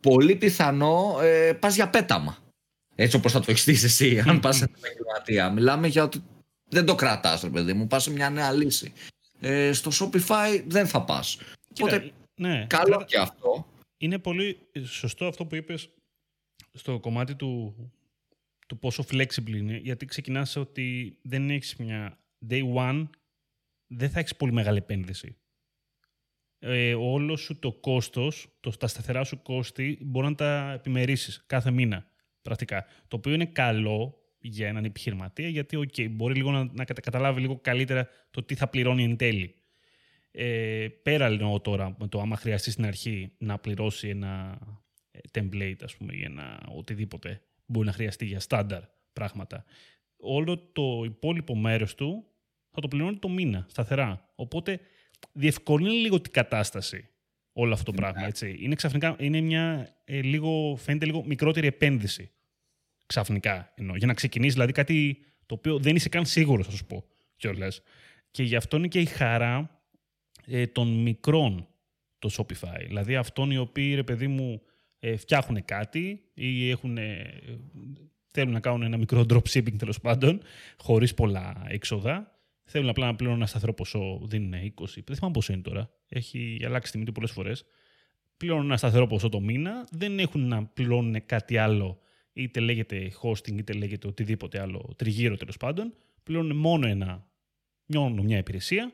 πολύ 0.00 0.36
πιθανό 0.36 1.18
ε, 1.20 1.52
πας 1.52 1.74
για 1.74 1.90
πέταμα. 1.90 2.38
Έτσι 2.94 3.16
όπως 3.16 3.32
θα 3.32 3.38
το 3.38 3.44
έχεις 3.48 3.62
στήσει 3.62 3.84
εσύ, 3.84 4.22
αν 4.26 4.40
πας 4.42 4.56
σε 4.56 4.64
επαγγελματία. 4.64 5.50
Μιλάμε 5.50 5.86
για 5.86 6.02
ότι 6.02 6.22
δεν 6.68 6.84
το 6.84 6.94
κρατάς, 6.94 7.42
ρε 7.42 7.50
παιδί 7.50 7.72
μου, 7.72 7.86
πας 7.86 8.02
σε 8.02 8.10
μια 8.10 8.30
νέα 8.30 8.52
λύση. 8.52 8.92
Ε, 9.40 9.72
στο 9.72 9.90
Shopify 10.00 10.62
δεν 10.66 10.86
θα 10.86 11.04
πας. 11.04 11.38
Οπότε 11.80 12.12
ναι, 12.34 12.66
καλό 12.68 13.04
και 13.04 13.18
αυτό. 13.18 13.66
Είναι 13.98 14.18
πολύ 14.18 14.58
σωστό 14.84 15.26
αυτό 15.26 15.46
που 15.46 15.54
είπες 15.54 15.90
στο 16.72 17.00
κομμάτι 17.00 17.34
του, 17.34 17.74
του 18.68 18.78
πόσο 18.78 19.04
flexible 19.10 19.56
είναι, 19.56 19.76
γιατί 19.76 20.06
ξεκινάς 20.06 20.56
ότι 20.56 21.18
δεν 21.22 21.50
έχεις 21.50 21.76
μια 21.76 22.18
day 22.48 22.74
one, 22.74 23.08
δεν 23.86 24.10
θα 24.10 24.18
έχεις 24.18 24.36
πολύ 24.36 24.52
μεγάλη 24.52 24.78
επένδυση. 24.78 25.36
Ε, 26.58 26.94
όλο 26.94 27.36
σου 27.36 27.58
το 27.58 27.72
κόστος, 27.72 28.56
το, 28.60 28.70
τα 28.70 28.86
σταθερά 28.86 29.24
σου 29.24 29.42
κόστη, 29.42 29.98
μπορεί 30.00 30.26
να 30.26 30.34
τα 30.34 30.72
επιμερίσεις 30.72 31.44
κάθε 31.46 31.70
μήνα, 31.70 32.10
πρακτικά. 32.42 32.86
Το 33.08 33.16
οποίο 33.16 33.32
είναι 33.32 33.46
καλό 33.46 34.22
για 34.38 34.68
έναν 34.68 34.84
επιχειρηματία, 34.84 35.48
γιατί 35.48 35.78
okay, 35.78 36.10
μπορεί 36.10 36.34
λίγο 36.34 36.50
να, 36.50 36.64
να 36.72 36.84
καταλάβει 36.84 37.40
λίγο 37.40 37.58
καλύτερα 37.60 38.08
το 38.30 38.42
τι 38.42 38.54
θα 38.54 38.68
πληρώνει 38.68 39.04
εν 39.04 39.16
τέλει. 39.16 39.54
Ε, 40.30 40.88
πέρα 41.02 41.30
λέω 41.30 41.60
τώρα 41.60 41.96
με 41.98 42.08
το 42.08 42.20
άμα 42.20 42.36
χρειαστείς 42.36 42.72
στην 42.72 42.86
αρχή 42.86 43.32
να 43.38 43.58
πληρώσει 43.58 44.08
ένα 44.08 44.58
ε, 45.10 45.18
template, 45.32 45.82
ας 45.82 45.96
πούμε, 45.96 46.14
ή 46.14 46.22
ένα 46.22 46.62
οτιδήποτε 46.76 47.42
μπορεί 47.68 47.86
να 47.86 47.92
χρειαστεί 47.92 48.24
για 48.24 48.40
στάνταρ 48.40 48.82
πράγματα. 49.12 49.64
Όλο 50.16 50.58
το 50.58 51.02
υπόλοιπο 51.04 51.56
μέρος 51.56 51.94
του 51.94 52.26
θα 52.70 52.80
το 52.80 52.88
πληρώνει 52.88 53.16
το 53.16 53.28
μήνα, 53.28 53.66
σταθερά. 53.68 54.32
Οπότε 54.34 54.80
διευκολύνει 55.32 55.96
λίγο 55.96 56.20
την 56.20 56.32
κατάσταση 56.32 57.08
όλο 57.52 57.72
αυτό 57.72 57.84
το 57.84 57.92
πράγμα. 57.92 58.26
Έτσι. 58.26 58.56
Είναι 58.60 58.74
ξαφνικά, 58.74 59.16
είναι 59.18 59.40
μια 59.40 59.96
ε, 60.04 60.20
λίγο, 60.20 60.76
φαίνεται 60.76 61.06
λίγο 61.06 61.24
μικρότερη 61.24 61.66
επένδυση 61.66 62.30
ξαφνικά. 63.06 63.72
Εννοώ, 63.74 63.96
για 63.96 64.06
να 64.06 64.14
ξεκινήσει 64.14 64.52
δηλαδή 64.52 64.72
κάτι 64.72 65.18
το 65.46 65.54
οποίο 65.54 65.78
δεν 65.78 65.96
είσαι 65.96 66.08
καν 66.08 66.26
σίγουρος, 66.26 66.66
θα 66.66 66.72
σου 66.72 66.86
πω 66.86 67.04
κιόλας. 67.36 67.82
Και 68.30 68.42
γι' 68.42 68.56
αυτό 68.56 68.76
είναι 68.76 68.88
και 68.88 69.00
η 69.00 69.04
χαρά 69.04 69.82
ε, 70.46 70.66
των 70.66 70.88
μικρών 70.88 71.68
το 72.18 72.30
Shopify. 72.32 72.84
Δηλαδή 72.86 73.16
αυτών 73.16 73.50
οι 73.50 73.58
οποίοι, 73.58 73.94
ρε 73.94 74.02
παιδί 74.02 74.26
μου, 74.26 74.52
ε, 74.52 74.60
φτιάχνουν 75.16 75.64
κάτι 75.64 76.20
ή 76.34 76.70
έχουν, 76.70 76.98
ε, 76.98 77.40
θέλουν 78.28 78.52
να 78.52 78.60
κάνουν 78.60 78.82
ένα 78.82 78.96
μικρό 78.96 79.24
dropshipping 79.28 79.76
τέλος 79.78 80.00
πάντων, 80.00 80.40
χωρίς 80.76 81.14
πολλά 81.14 81.64
έξοδα. 81.68 82.32
Θέλουν 82.64 82.88
απλά 82.88 83.06
να 83.06 83.14
πληρώνουν 83.14 83.40
ένα 83.40 83.48
σταθερό 83.48 83.74
ποσό, 83.74 84.20
δίνουν 84.22 84.52
20. 84.52 85.02
Δεν 85.04 85.16
θυμάμαι 85.16 85.32
πόσο 85.32 85.52
είναι 85.52 85.62
τώρα. 85.62 85.90
Έχει 86.08 86.60
αλλάξει 86.64 86.92
τιμή 86.92 87.04
του 87.04 87.12
πολλές 87.12 87.30
φορές. 87.30 87.64
Πληρώνουν 88.36 88.64
ένα 88.64 88.76
σταθερό 88.76 89.06
ποσό 89.06 89.28
το 89.28 89.40
μήνα, 89.40 89.86
δεν 89.90 90.18
έχουν 90.18 90.48
να 90.48 90.64
πληρώνουν 90.64 91.26
κάτι 91.26 91.56
άλλο, 91.56 91.98
είτε 92.32 92.60
λέγεται 92.60 93.12
hosting, 93.22 93.58
είτε 93.58 93.72
λέγεται 93.72 94.06
οτιδήποτε 94.06 94.60
άλλο, 94.60 94.94
τριγύρω 94.96 95.36
τέλος 95.36 95.56
πάντων. 95.56 95.94
Πληρώνουν 96.22 96.56
μόνο, 96.56 96.86
ένα, 96.86 97.26
μόνο 97.86 98.22
μια 98.22 98.38
υπηρεσία 98.38 98.92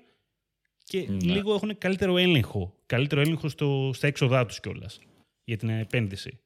και 0.85 1.07
ναι. 1.09 1.33
λίγο 1.33 1.55
έχουν 1.55 1.79
καλύτερο 1.79 2.17
έλεγχο. 2.17 2.75
Καλύτερο 2.87 3.21
έλεγχο 3.21 3.49
στο, 3.49 3.91
στα 3.95 4.07
έξοδά 4.07 4.47
τους 4.47 4.61
κιόλας 4.61 5.01
για 5.45 5.57
την 5.57 5.69
επένδυση. 5.69 6.39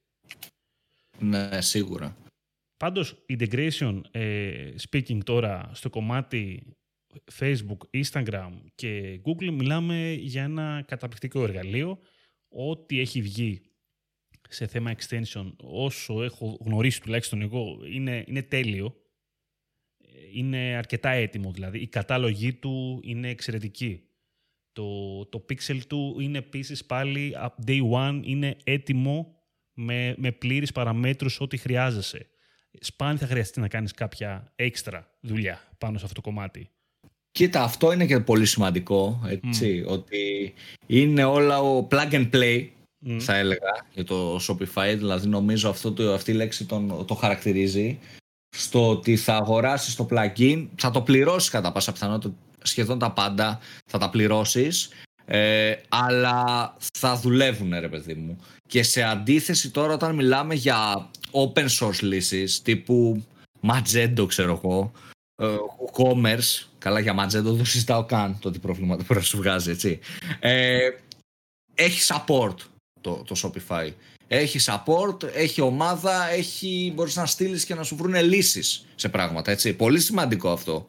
Ναι, 1.19 1.61
σίγουρα. 1.61 2.17
Πάντως, 2.77 3.25
integration, 3.29 4.01
ε, 4.11 4.73
speaking 4.89 5.23
τώρα, 5.23 5.71
στο 5.73 5.89
κομμάτι 5.89 6.73
Facebook, 7.39 7.77
Instagram 8.03 8.51
και 8.75 9.21
Google, 9.25 9.51
μιλάμε 9.51 10.11
για 10.11 10.43
ένα 10.43 10.83
καταπληκτικό 10.87 11.43
εργαλείο. 11.43 11.99
Ό,τι 12.47 12.99
έχει 12.99 13.21
βγει 13.21 13.61
σε 14.49 14.67
θέμα 14.67 14.95
extension, 14.95 15.53
όσο 15.57 16.23
έχω 16.23 16.57
γνωρίσει 16.65 17.01
τουλάχιστον 17.01 17.41
εγώ, 17.41 17.79
είναι, 17.85 18.23
είναι 18.27 18.41
τέλειο. 18.41 18.95
Είναι 20.33 20.57
αρκετά 20.57 21.09
έτοιμο 21.09 21.51
δηλαδή. 21.51 21.79
Η 21.79 21.87
κατάλογή 21.87 22.53
του 22.53 22.99
είναι 23.03 23.29
εξαιρετική. 23.29 24.08
Το, 24.79 25.25
το 25.25 25.45
pixel 25.49 25.79
του 25.87 26.15
είναι 26.19 26.37
επίσης 26.37 26.85
πάλι 26.85 27.35
up 27.43 27.69
day 27.69 27.79
one, 27.91 28.19
είναι 28.23 28.57
έτοιμο 28.63 29.35
με, 29.73 30.15
με 30.17 30.31
πλήρεις 30.31 30.71
παραμέτρους 30.71 31.39
ό,τι 31.41 31.57
χρειάζεσαι. 31.57 32.29
Σπάνια 32.79 33.17
θα 33.17 33.27
χρειαστεί 33.27 33.59
να 33.59 33.67
κάνεις 33.67 33.91
κάποια 33.91 34.51
έξτρα 34.55 35.11
δουλειά 35.21 35.59
πάνω 35.77 35.97
σε 35.97 36.05
αυτό 36.05 36.21
το 36.21 36.29
κομμάτι. 36.29 36.69
Κοίτα, 37.31 37.63
αυτό 37.63 37.91
είναι 37.91 38.05
και 38.05 38.19
πολύ 38.19 38.45
σημαντικό, 38.45 39.21
έτσι, 39.27 39.83
ότι 39.87 40.53
είναι 40.85 41.23
όλα 41.23 41.59
ο 41.59 41.87
plug 41.91 42.11
and 42.11 42.29
play, 42.33 42.67
θα 43.19 43.35
έλεγα, 43.35 43.85
για 43.93 44.03
το 44.03 44.35
Shopify, 44.35 44.93
δηλαδή 44.97 45.27
νομίζω 45.27 45.69
αυτό 45.69 45.93
το, 45.93 46.13
αυτή 46.13 46.31
η 46.31 46.33
λέξη 46.33 46.65
τον, 46.65 47.05
το 47.05 47.13
χαρακτηρίζει, 47.13 47.99
στο 48.57 48.89
ότι 48.89 49.15
θα 49.15 49.35
αγοράσεις 49.35 49.95
το 49.95 50.07
plugin, 50.11 50.67
θα 50.75 50.91
το 50.91 51.01
πληρώσεις 51.01 51.49
κατά 51.49 51.71
πάσα 51.71 51.91
πιθανότητα 51.91 52.35
σχεδόν 52.61 52.99
τα 52.99 53.11
πάντα, 53.11 53.59
θα 53.91 53.97
τα 53.97 54.09
πληρώσεις, 54.09 54.89
ε, 55.25 55.75
αλλά 55.89 56.75
θα 56.93 57.15
δουλεύουν 57.15 57.79
ρε 57.79 57.89
παιδί 57.89 58.13
μου. 58.13 58.37
Και 58.67 58.83
σε 58.83 59.01
αντίθεση 59.01 59.71
τώρα 59.71 59.93
όταν 59.93 60.15
μιλάμε 60.15 60.53
για 60.55 61.09
open 61.31 61.67
source 61.79 61.99
λύσεις 62.01 62.61
τύπου 62.61 63.23
Magento 63.61 64.25
ξέρω 64.27 64.61
εγώ, 64.63 64.91
ε, 65.35 65.55
commerce, 65.93 66.67
καλά 66.77 66.99
για 66.99 67.25
Magento 67.25 67.55
δεν 67.55 67.65
συζητάω 67.65 68.03
καν 68.03 68.37
το 68.39 68.51
τι 68.51 68.59
προβλήματα 68.59 69.03
πρέπει 69.03 69.19
να 69.19 69.25
σου 69.25 69.37
βγάζει 69.37 69.71
έτσι. 69.71 69.99
Ε, 70.39 70.89
έχει 71.75 72.13
support 72.13 72.55
το, 73.01 73.23
το 73.27 73.35
Shopify. 73.43 73.91
Έχει 74.27 74.59
support, 74.65 75.23
έχει 75.23 75.61
ομάδα, 75.61 76.29
έχει, 76.29 76.91
μπορείς 76.95 77.15
να 77.15 77.25
στείλεις 77.25 77.65
και 77.65 77.75
να 77.75 77.83
σου 77.83 77.95
βρουν 77.95 78.15
λύσεις 78.15 78.85
σε 78.95 79.09
πράγματα, 79.09 79.51
έτσι. 79.51 79.73
Πολύ 79.73 79.99
σημαντικό 79.99 80.51
αυτό. 80.51 80.87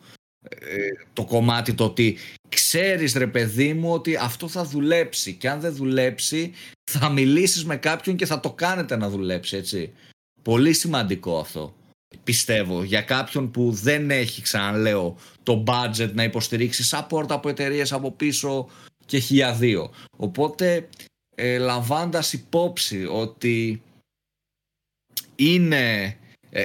Ε, 0.49 0.89
το 1.13 1.25
κομμάτι 1.25 1.75
το 1.75 1.85
ότι 1.85 2.17
ξέρεις 2.49 3.15
ρε 3.15 3.27
παιδί 3.27 3.75
μου 3.75 3.93
ότι 3.93 4.17
αυτό 4.17 4.49
θα 4.49 4.65
δουλέψει 4.65 5.35
και 5.35 5.49
αν 5.49 5.61
δεν 5.61 5.75
δουλέψει 5.75 6.53
θα 6.91 7.09
μιλήσεις 7.09 7.65
με 7.65 7.77
κάποιον 7.77 8.17
και 8.17 8.27
θα 8.27 8.41
το 8.41 8.53
κάνετε 8.53 8.97
να 8.97 9.09
δουλέψει 9.09 9.57
έτσι. 9.57 9.93
Πολύ 10.43 10.73
σημαντικό 10.73 11.39
αυτό 11.39 11.75
πιστεύω 12.25 12.83
για 12.83 13.03
κάποιον 13.03 13.51
που 13.51 13.71
δεν 13.71 14.11
έχει 14.11 14.43
ξαναλέω 14.43 15.17
το 15.43 15.65
budget 15.67 16.11
να 16.13 16.23
υποστηρίξει 16.23 16.89
support 16.91 17.27
από 17.29 17.49
εταιρείες 17.49 17.93
από 17.93 18.11
πίσω 18.11 18.69
και 19.07 19.19
χιλιαδίο. 19.19 19.91
Οπότε 20.17 20.89
ε, 21.37 21.59
λαμβάνοντας 21.59 22.33
υπόψη 22.33 23.07
ότι 23.07 23.83
είναι 25.37 26.03
ε, 26.03 26.20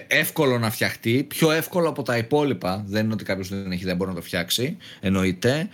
εύκολο 0.08 0.60
να 0.60 0.72
φτιαχτεί, 0.72 1.24
πιο 1.24 1.52
εύκολο 1.52 1.90
από 1.90 2.04
τα 2.04 2.18
υπόλοιπα. 2.18 2.84
Δεν 2.88 3.04
είναι 3.04 3.14
ότι 3.14 3.24
κάποιος 3.24 3.50
δεν 3.50 3.72
έχει, 3.72 3.84
δεν 3.84 3.96
μπορεί 3.96 4.10
να 4.10 4.16
το 4.16 4.22
φτιάξει. 4.22 4.78
Εννοείται. 5.00 5.70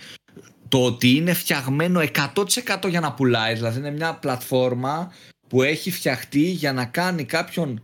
Το 0.68 0.84
ότι 0.84 1.10
είναι 1.10 1.32
φτιαγμένο 1.32 2.02
100% 2.34 2.88
για 2.88 3.00
να 3.00 3.12
πουλάει, 3.12 3.54
δηλαδή 3.54 3.78
είναι 3.78 3.90
μια 3.90 4.14
πλατφόρμα 4.14 5.12
που 5.48 5.62
έχει 5.62 5.90
φτιαχτεί 5.90 6.50
για 6.50 6.72
να 6.72 6.84
κάνει 6.84 7.24
κάποιον 7.24 7.82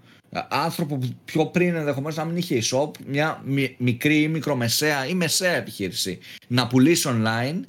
άνθρωπο 0.48 0.96
που 0.96 1.08
πιο 1.24 1.46
πριν 1.46 1.74
ενδεχομένως 1.74 2.16
να 2.16 2.24
μην 2.24 2.36
είχε 2.36 2.62
e-shop, 2.62 2.90
μια 3.06 3.42
μικρή 3.78 4.22
ή 4.22 4.28
μικρομεσαία 4.28 5.06
ή 5.06 5.14
μεσαία 5.14 5.54
επιχείρηση 5.54 6.18
να 6.46 6.66
πουλήσει 6.66 7.08
online. 7.12 7.60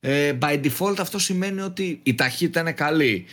Ε, 0.00 0.38
by 0.40 0.64
default 0.64 0.96
αυτό 0.98 1.18
σημαίνει 1.18 1.60
ότι 1.60 2.00
η 2.02 2.14
ταχύτητα 2.14 2.60
είναι 2.60 2.72
καλή. 2.72 3.24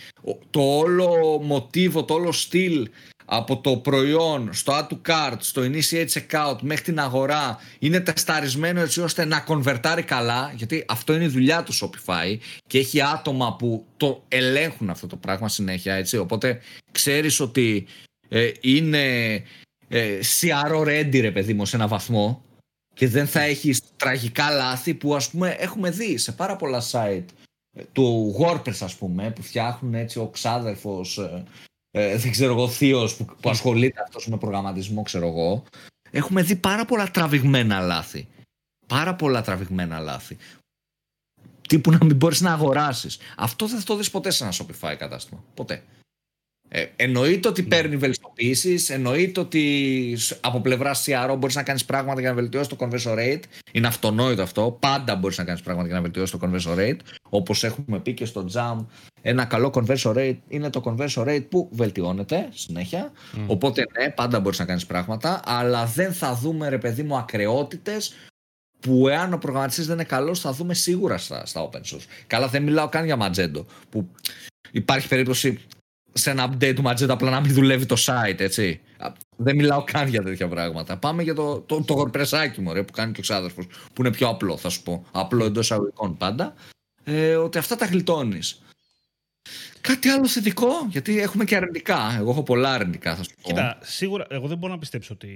Το 0.49 0.61
όλο 0.61 1.39
μοτίβο, 1.43 2.03
το 2.03 2.13
όλο 2.13 2.31
στυλ 2.31 2.89
από 3.33 3.57
το 3.57 3.77
προϊόν 3.77 4.53
στο 4.53 4.73
add 4.73 4.87
to 4.93 5.11
cart, 5.11 5.35
στο 5.39 5.61
initiate 5.61 6.07
checkout 6.07 6.55
μέχρι 6.61 6.83
την 6.83 6.99
αγορά 6.99 7.59
είναι 7.79 7.99
τεσταρισμένο 7.99 8.81
έτσι 8.81 9.01
ώστε 9.01 9.25
να 9.25 9.39
κονβερτάρει 9.39 10.03
καλά 10.03 10.53
γιατί 10.55 10.85
αυτό 10.87 11.13
είναι 11.13 11.23
η 11.23 11.27
δουλειά 11.27 11.63
του 11.63 11.73
Shopify 11.73 12.37
και 12.67 12.77
έχει 12.77 13.01
άτομα 13.01 13.55
που 13.55 13.85
το 13.97 14.23
ελέγχουν 14.27 14.89
αυτό 14.89 15.07
το 15.07 15.15
πράγμα 15.15 15.49
συνέχεια 15.49 15.93
έτσι. 15.93 16.17
Οπότε 16.17 16.61
ξέρεις 16.91 17.39
ότι 17.39 17.85
ε, 18.29 18.51
είναι 18.61 19.33
ε, 19.87 20.19
CRO 20.39 20.81
ready 20.81 21.21
ρε 21.21 21.31
παιδί 21.31 21.53
μου 21.53 21.65
σε 21.65 21.75
ένα 21.75 21.87
βαθμό 21.87 22.43
και 22.93 23.07
δεν 23.07 23.27
θα 23.27 23.41
έχεις 23.41 23.81
τραγικά 23.97 24.49
λάθη 24.49 24.93
που 24.93 25.15
ας 25.15 25.29
πούμε 25.29 25.49
έχουμε 25.49 25.89
δει 25.89 26.17
σε 26.17 26.31
πάρα 26.31 26.55
πολλά 26.55 26.81
site 26.91 27.25
του 27.91 28.35
WordPress 28.39 28.77
ας 28.79 28.95
πούμε 28.95 29.31
που 29.31 29.41
φτιάχνουν 29.41 29.93
έτσι 29.93 30.19
ο 30.19 30.27
ξάδερφος 30.27 31.19
ε, 31.91 32.09
ε, 32.09 32.17
δεν 32.17 32.31
ξέρω 32.31 32.51
εγώ, 32.51 32.69
θείος 32.69 33.15
που, 33.15 33.25
που 33.41 33.49
ασχολείται 33.49 34.01
αυτός 34.01 34.27
με 34.27 34.37
προγραμματισμό, 34.37 35.01
ξέρω 35.01 35.27
εγώ, 35.27 35.63
έχουμε 36.11 36.41
δει 36.41 36.55
πάρα 36.55 36.85
πολλά 36.85 37.11
τραβηγμένα 37.11 37.79
λάθη. 37.79 38.27
Πάρα 38.87 39.15
πολλά 39.15 39.41
τραβηγμένα 39.41 39.99
λάθη. 39.99 40.37
Τύπου 41.67 41.91
να 41.91 41.97
μην 42.01 42.15
μπορείς 42.15 42.41
να 42.41 42.53
αγοράσεις. 42.53 43.17
Αυτό 43.37 43.67
δεν 43.67 43.79
θα 43.79 43.83
το 43.83 43.95
δεις 43.95 44.09
ποτέ 44.09 44.29
σε 44.29 44.43
ένα 44.43 44.53
Shopify 44.53 44.95
κατάστημα. 44.97 45.43
Ποτέ. 45.53 45.83
Ε, 46.73 46.85
εννοείται 46.95 47.47
ότι 47.47 47.61
ναι. 47.61 47.67
παίρνει 47.67 47.97
βελτιστοποιήσει, 47.97 48.85
εννοείται 48.87 49.39
ότι 49.39 50.17
από 50.39 50.61
πλευράς 50.61 51.05
CRO 51.07 51.35
μπορείς 51.37 51.55
να 51.55 51.63
κάνεις 51.63 51.85
πράγματα 51.85 52.19
για 52.19 52.29
να 52.29 52.35
βελτιώσεις 52.35 52.67
το 52.67 52.77
conversion 52.79 53.17
rate. 53.17 53.41
Είναι 53.71 53.87
αυτονόητο 53.87 54.41
αυτό. 54.41 54.77
Πάντα 54.79 55.15
μπορείς 55.15 55.37
να 55.37 55.43
κάνεις 55.43 55.61
πράγματα 55.61 55.87
για 55.87 55.95
να 55.95 56.01
βελτιώσεις 56.01 56.39
το 56.39 56.39
conversion 56.41 56.79
rate. 56.79 56.97
Όπως 57.29 57.63
έχουμε 57.63 57.99
πει 57.99 58.13
και 58.13 58.25
στο 58.25 58.45
Jam, 58.53 58.85
ένα 59.21 59.45
καλό 59.45 59.71
conversion 59.73 60.13
rate 60.15 60.37
είναι 60.47 60.69
το 60.69 60.81
conversion 60.85 61.27
rate 61.27 61.45
που 61.49 61.69
βελτιώνεται 61.71 62.49
συνέχεια. 62.53 63.11
Οπότε 63.47 63.85
ναι, 63.99 64.09
πάντα 64.09 64.39
μπορείς 64.39 64.59
να 64.59 64.65
κάνεις 64.65 64.85
πράγματα, 64.85 65.41
αλλά 65.45 65.85
δεν 65.85 66.13
θα 66.13 66.35
δούμε 66.35 66.69
ρε 66.69 66.77
παιδί 66.77 67.03
μου 67.03 67.17
ακρεότητες 67.17 68.13
που 68.79 69.07
εάν 69.07 69.33
ο 69.33 69.37
προγραμματιστής 69.37 69.85
δεν 69.85 69.95
είναι 69.95 70.03
καλός, 70.03 70.39
θα 70.39 70.51
δούμε 70.51 70.73
σίγουρα 70.73 71.17
στα, 71.17 71.45
στα 71.45 71.69
open 71.69 71.81
source. 71.81 72.05
Καλά, 72.27 72.47
δεν 72.47 72.63
μιλάω 72.63 72.89
καν 72.89 73.05
για 73.05 73.17
Magento. 73.19 73.65
Που 73.89 74.09
υπάρχει 74.71 75.07
περίπτωση 75.07 75.59
σε 76.13 76.29
ένα 76.29 76.49
update 76.49 76.73
του 76.75 76.83
Magento 76.85 77.09
απλά 77.09 77.29
να 77.29 77.39
μην 77.39 77.53
δουλεύει 77.53 77.85
το 77.85 77.95
site, 77.99 78.39
έτσι. 78.39 78.81
Δεν 79.37 79.55
μιλάω 79.55 79.83
καν 79.83 80.07
για 80.07 80.21
τέτοια 80.21 80.47
πράγματα. 80.47 80.97
Πάμε 80.97 81.23
για 81.23 81.33
το, 81.33 81.59
το, 81.59 81.83
το 81.83 81.93
γορπρεσάκι 81.93 82.61
μου, 82.61 82.73
ρε, 82.73 82.83
που 82.83 82.93
κάνει 82.93 83.11
και 83.11 83.19
ο 83.19 83.23
ξάδερφος, 83.23 83.65
που 83.93 84.01
είναι 84.01 84.11
πιο 84.11 84.27
απλό, 84.27 84.57
θα 84.57 84.69
σου 84.69 84.83
πω. 84.83 85.05
Απλό 85.11 85.45
εντός 85.45 85.71
αγωγικών 85.71 86.17
πάντα. 86.17 86.53
Ε, 87.03 87.35
ότι 87.35 87.57
αυτά 87.57 87.75
τα 87.75 87.85
γλιτώνεις. 87.85 88.61
Κάτι 89.81 90.09
άλλο 90.09 90.27
θετικό, 90.27 90.67
γιατί 90.89 91.19
έχουμε 91.19 91.43
και 91.43 91.55
αρνητικά. 91.55 92.15
Εγώ 92.17 92.29
έχω 92.29 92.43
πολλά 92.43 92.73
αρνητικά, 92.73 93.15
θα 93.15 93.23
σου 93.23 93.29
πω. 93.41 93.47
Κοίτα, 93.47 93.77
σίγουρα, 93.81 94.25
εγώ 94.29 94.47
δεν 94.47 94.57
μπορώ 94.57 94.73
να 94.73 94.79
πιστέψω 94.79 95.13
ότι 95.13 95.31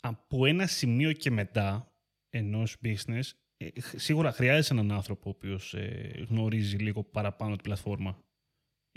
από 0.00 0.46
ένα 0.46 0.66
σημείο 0.66 1.12
και 1.12 1.30
μετά 1.30 1.92
ενός 2.30 2.76
business, 2.84 3.30
ε, 3.56 3.68
σίγουρα 3.96 4.32
χρειάζεται 4.32 4.74
έναν 4.74 4.92
άνθρωπο 4.92 5.22
ο 5.26 5.30
οποίος 5.36 5.74
ε, 5.74 6.26
γνωρίζει 6.28 6.76
λίγο 6.76 7.02
παραπάνω 7.02 7.54
την 7.54 7.62
πλατφόρμα. 7.62 8.18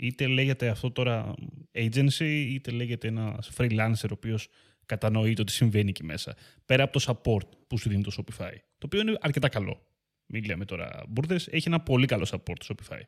Είτε 0.04 0.26
λέγεται 0.26 0.68
αυτό 0.68 0.90
τώρα 0.90 1.34
agency, 1.72 2.46
είτε 2.48 2.70
λέγεται 2.70 3.08
ένας 3.08 3.50
freelancer 3.56 4.08
ο 4.10 4.12
οποίος 4.12 4.48
κατανοεί 4.86 5.34
το 5.34 5.44
τι 5.44 5.52
συμβαίνει 5.52 5.88
εκεί 5.88 6.04
μέσα. 6.04 6.36
Πέρα 6.66 6.82
από 6.82 6.98
το 6.98 7.04
support 7.06 7.48
που 7.66 7.78
σου 7.78 7.88
δίνει 7.88 8.02
το 8.02 8.10
Shopify. 8.18 8.52
Το 8.78 8.86
οποίο 8.86 9.00
είναι 9.00 9.16
αρκετά 9.20 9.48
καλό. 9.48 9.86
Μην 10.26 10.44
λέμε 10.44 10.64
τώρα 10.64 11.04
μπουρδες, 11.08 11.46
έχει 11.46 11.68
ένα 11.68 11.80
πολύ 11.80 12.06
καλό 12.06 12.26
support 12.30 12.56
το 12.66 12.74
Shopify. 12.74 13.00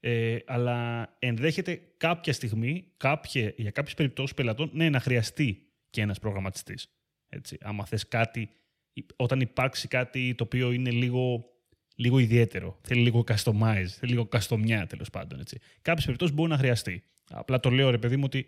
Ε, 0.00 0.36
αλλά 0.46 1.08
ενδέχεται 1.18 1.80
κάποια 1.96 2.32
στιγμή, 2.32 2.92
κάποια, 2.96 3.52
για 3.56 3.70
κάποιες 3.70 3.94
περιπτώσεις 3.94 4.34
πελατών, 4.34 4.70
ναι, 4.72 4.90
να 4.90 5.00
χρειαστεί 5.00 5.66
και 5.90 6.00
ένας 6.00 6.18
προγραμματιστής. 6.18 6.94
Άμα 7.60 7.84
θες 7.84 8.08
κάτι, 8.08 8.48
όταν 9.16 9.40
υπάρξει 9.40 9.88
κάτι 9.88 10.34
το 10.34 10.44
οποίο 10.44 10.72
είναι 10.72 10.90
λίγο 10.90 11.44
λίγο 12.00 12.18
ιδιαίτερο. 12.18 12.78
Θέλει 12.82 13.00
λίγο 13.00 13.24
customize, 13.26 13.86
θέλει 13.98 14.12
λίγο 14.12 14.26
καστομιά 14.26 14.86
τέλος 14.86 15.10
πάντων. 15.10 15.42
Κάποιες 15.82 16.04
περιπτώσεις 16.04 16.34
μπορεί 16.34 16.50
να 16.50 16.58
χρειαστεί. 16.58 17.02
Απλά 17.30 17.60
το 17.60 17.70
λέω 17.70 17.90
ρε 17.90 17.98
παιδί 17.98 18.16
μου 18.16 18.22
ότι 18.26 18.46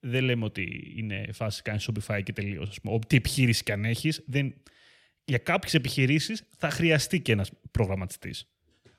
δεν 0.00 0.24
λέμε 0.24 0.44
ότι 0.44 0.92
είναι 0.96 1.28
φάση 1.32 1.62
κάνει 1.62 1.78
Shopify 1.86 2.22
και 2.22 2.32
τελείω. 2.32 2.68
Ό,τι 2.84 3.16
επιχείρηση 3.16 3.62
και 3.62 3.72
αν 3.72 3.84
έχεις, 3.84 4.22
δεν... 4.26 4.54
για 5.24 5.38
κάποιες 5.38 5.74
επιχειρήσεις 5.74 6.42
θα 6.56 6.70
χρειαστεί 6.70 7.20
και 7.20 7.32
ένας 7.32 7.50
προγραμματιστής. 7.70 8.48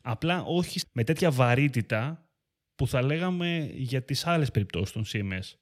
Απλά 0.01 0.43
όχι 0.43 0.79
με 0.91 1.03
τέτοια 1.03 1.31
βαρύτητα 1.31 2.29
που 2.75 2.88
θα 2.88 3.01
λέγαμε 3.01 3.71
για 3.74 4.03
τις 4.03 4.25
άλλες 4.25 4.51
περιπτώσεις 4.51 4.91
των 4.91 5.05
CMS. 5.13 5.53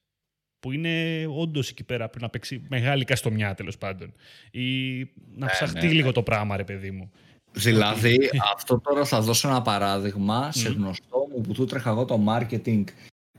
Που 0.60 0.72
είναι 0.72 1.26
όντως 1.28 1.70
εκεί 1.70 1.84
πέρα 1.84 2.10
πρέπει 2.10 2.24
να 2.24 2.30
παίξει 2.30 2.66
μεγάλη 2.70 3.06
καστομιά 3.06 3.54
τέλος 3.54 3.78
πάντων. 3.78 4.14
Ή 4.52 5.00
να 5.00 5.06
ναι, 5.36 5.46
ψαχτεί 5.52 5.86
ναι, 5.86 5.94
λίγο 5.94 6.08
ναι. 6.08 6.14
το 6.14 6.24
πράγμα, 6.24 6.58
ρε 6.58 6.64
παιδί 6.64 6.92
μου. 6.92 7.12
Δηλαδή, 7.54 8.30
αυτό 8.56 8.80
τώρα 8.80 9.06
θα 9.06 9.22
δώσω 9.22 9.48
ένα 9.48 9.62
παράδειγμα 9.62 10.52
σε 10.52 10.70
γνωστό 10.70 11.28
μου 11.34 11.42
που 11.42 11.54
του 11.54 11.66
τρέχα 11.66 11.90
εγώ 11.90 12.06
το 12.06 12.24
marketing 12.28 12.84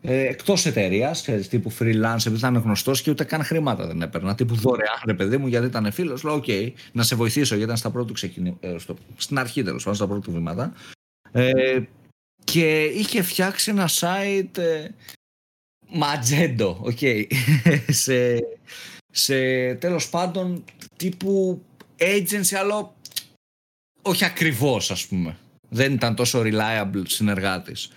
ε, 0.07 0.21
εκτός 0.21 0.67
εταιρείας, 0.67 1.23
τύπου 1.23 1.73
freelance, 1.79 2.19
επειδή 2.19 2.37
ήταν 2.37 2.57
γνωστός 2.57 3.03
και 3.03 3.11
ούτε 3.11 3.25
καν 3.25 3.45
χρήματα 3.45 3.87
δεν 3.87 4.03
έπαιρνα. 4.03 4.35
Τύπου 4.35 4.55
δωρεάν, 4.55 5.01
ρε 5.05 5.15
παιδί 5.15 5.37
μου, 5.37 5.47
γιατί 5.47 5.67
ήταν 5.67 5.93
φίλος. 5.93 6.23
Λέω: 6.23 6.35
Οκ, 6.35 6.45
να 6.93 7.03
σε 7.03 7.15
βοηθήσω, 7.15 7.55
γιατί 7.55 7.63
ήταν 7.63 7.77
στα 7.77 7.91
πρώτα 7.91 8.13
ξεκινη... 8.13 8.57
ε, 8.61 8.79
στο... 8.79 8.97
στην 9.17 9.39
αρχή 9.39 9.63
τέλος 9.63 9.83
πάντων, 9.83 9.97
στα 9.97 10.07
πρώτα 10.07 10.33
βήματα. 10.33 10.73
Ε, 11.33 11.81
και 12.45 12.85
είχε 12.85 13.23
φτιάξει 13.23 13.71
ένα 13.71 13.89
site 13.89 14.59
ε, 14.59 14.89
Magento, 16.01 16.77
OK. 16.81 16.99
σε, 18.03 18.39
σε 19.11 19.35
τέλος 19.75 20.09
πάντων 20.09 20.65
τύπου 20.97 21.63
agency, 21.99 22.55
αλλά 22.61 22.95
όχι 24.05 24.25
ακριβώς 24.25 24.91
ας 24.91 25.07
πούμε. 25.07 25.37
Δεν 25.69 25.93
ήταν 25.93 26.15
τόσο 26.15 26.43
reliable 26.45 27.03
συνεργάτης. 27.07 27.91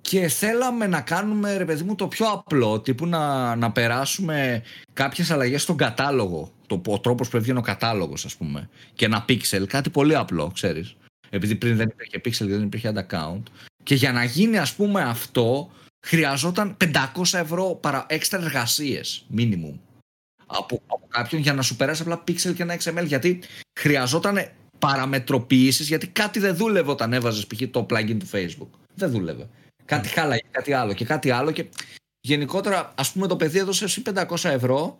Και 0.00 0.28
θέλαμε 0.28 0.86
να 0.86 1.00
κάνουμε, 1.00 1.56
ρε 1.56 1.64
παιδί 1.64 1.82
μου, 1.82 1.94
το 1.94 2.08
πιο 2.08 2.26
απλό, 2.26 2.80
τύπου 2.80 3.06
να, 3.06 3.56
να 3.56 3.72
περάσουμε 3.72 4.62
κάποιες 4.92 5.30
αλλαγές 5.30 5.62
στον 5.62 5.76
κατάλογο. 5.76 6.52
Το, 6.66 6.82
ο 6.86 7.00
τρόπος 7.00 7.28
που 7.28 7.36
έβγαινε 7.36 7.58
ο 7.58 7.62
κατάλογος, 7.62 8.24
ας 8.24 8.36
πούμε. 8.36 8.68
Και 8.94 9.04
ένα 9.04 9.24
pixel, 9.28 9.64
κάτι 9.66 9.90
πολύ 9.90 10.16
απλό, 10.16 10.50
ξέρεις. 10.54 10.96
Επειδή 11.30 11.54
πριν 11.54 11.76
δεν 11.76 11.88
υπήρχε 11.88 12.16
pixel 12.16 12.46
και 12.46 12.56
δεν 12.56 12.62
υπήρχε 12.62 12.92
ad 12.94 13.06
account. 13.06 13.42
Και 13.82 13.94
για 13.94 14.12
να 14.12 14.24
γίνει, 14.24 14.58
ας 14.58 14.74
πούμε, 14.74 15.02
αυτό, 15.02 15.70
χρειαζόταν 16.06 16.76
500 16.76 17.38
ευρώ 17.38 17.78
παρα 17.80 18.06
έξτρα 18.08 18.42
εργασίες, 18.42 19.26
minimum. 19.36 19.78
Από, 20.46 20.82
από 20.86 21.06
κάποιον 21.08 21.42
για 21.42 21.52
να 21.52 21.62
σου 21.62 21.76
περάσει 21.76 22.02
απλά 22.02 22.24
pixel 22.28 22.54
και 22.54 22.62
ένα 22.62 22.76
XML, 22.82 23.06
γιατί 23.06 23.40
χρειαζόταν 23.80 24.50
παραμετροποιήσεις, 24.86 25.88
γιατί 25.88 26.06
κάτι 26.06 26.38
δεν 26.38 26.56
δούλευε 26.56 26.90
όταν 26.90 27.12
έβαζες 27.12 27.46
π.χ. 27.46 27.62
το 27.70 27.86
plugin 27.90 28.16
του 28.18 28.28
Facebook. 28.32 28.68
Δεν 28.94 29.10
δούλευε. 29.10 29.48
Κάτι 29.84 30.08
χάλαγε, 30.08 30.42
κάτι 30.50 30.72
άλλο 30.72 30.92
και 30.92 31.04
κάτι 31.04 31.30
άλλο. 31.30 31.50
Και 31.50 31.66
γενικότερα, 32.20 32.92
ας 32.96 33.12
πούμε, 33.12 33.26
το 33.26 33.36
παιδί 33.36 33.58
έδωσε 33.58 33.84
εσύ 33.84 34.02
500 34.14 34.44
ευρώ 34.44 34.96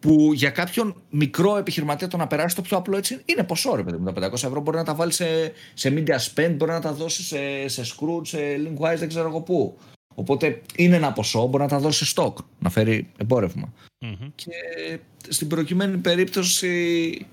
που 0.00 0.30
για 0.32 0.50
κάποιον 0.50 1.02
μικρό 1.10 1.56
επιχειρηματία 1.56 2.08
το 2.08 2.16
να 2.16 2.26
περάσει 2.26 2.56
το 2.56 2.62
πιο 2.62 2.76
απλό 2.76 2.96
έτσι 2.96 3.22
είναι 3.24 3.44
ποσό 3.44 3.74
ρε 3.74 3.82
παιδί 3.82 3.96
μου. 3.96 4.12
Τα 4.12 4.28
500 4.28 4.32
ευρώ 4.32 4.60
μπορεί 4.60 4.76
να 4.76 4.84
τα 4.84 4.94
βάλει 4.94 5.12
σε, 5.12 5.52
σε 5.74 5.92
media 5.96 6.18
spend, 6.18 6.54
μπορεί 6.56 6.70
να 6.70 6.80
τα 6.80 6.96
dώσει 6.98 7.22
σε, 7.22 7.68
σε 7.68 7.82
Scrooge, 7.82 8.26
σε 8.26 8.38
Linkwise, 8.38 8.98
δεν 8.98 9.08
ξέρω 9.08 9.28
εγώ 9.28 9.40
πού. 9.40 9.78
Οπότε 10.14 10.62
είναι 10.76 10.96
ένα 10.96 11.12
ποσό, 11.12 11.46
μπορεί 11.46 11.62
να 11.62 11.68
τα 11.68 11.78
δώσει 11.78 12.04
σε 12.04 12.12
stock, 12.16 12.34
να 12.58 12.70
φέρει 12.70 13.10
εμπόρευμα. 13.16 13.72
Mm-hmm. 14.04 14.32
Και 14.34 14.52
στην 15.28 15.48
προκειμένη 15.48 15.96
περίπτωση 15.96 17.26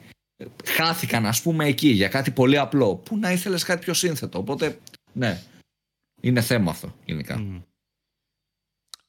χάθηκαν 0.66 1.26
ας 1.26 1.42
πούμε 1.42 1.66
εκεί 1.66 1.88
για 1.88 2.08
κάτι 2.08 2.32
πολύ 2.32 2.58
απλό 2.58 2.96
που 2.96 3.18
να 3.18 3.32
ήθελες 3.32 3.64
κάτι 3.64 3.84
πιο 3.84 3.94
σύνθετο 3.94 4.38
οπότε 4.40 4.80
ναι 5.14 5.42
είναι 6.22 6.42
θέμα 6.42 6.72
αυτό 6.72 6.96
γενικά 7.06 7.38
Mm. 7.40 7.62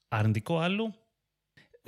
Αρνητικό 0.09 0.59
άλλο. 0.59 0.95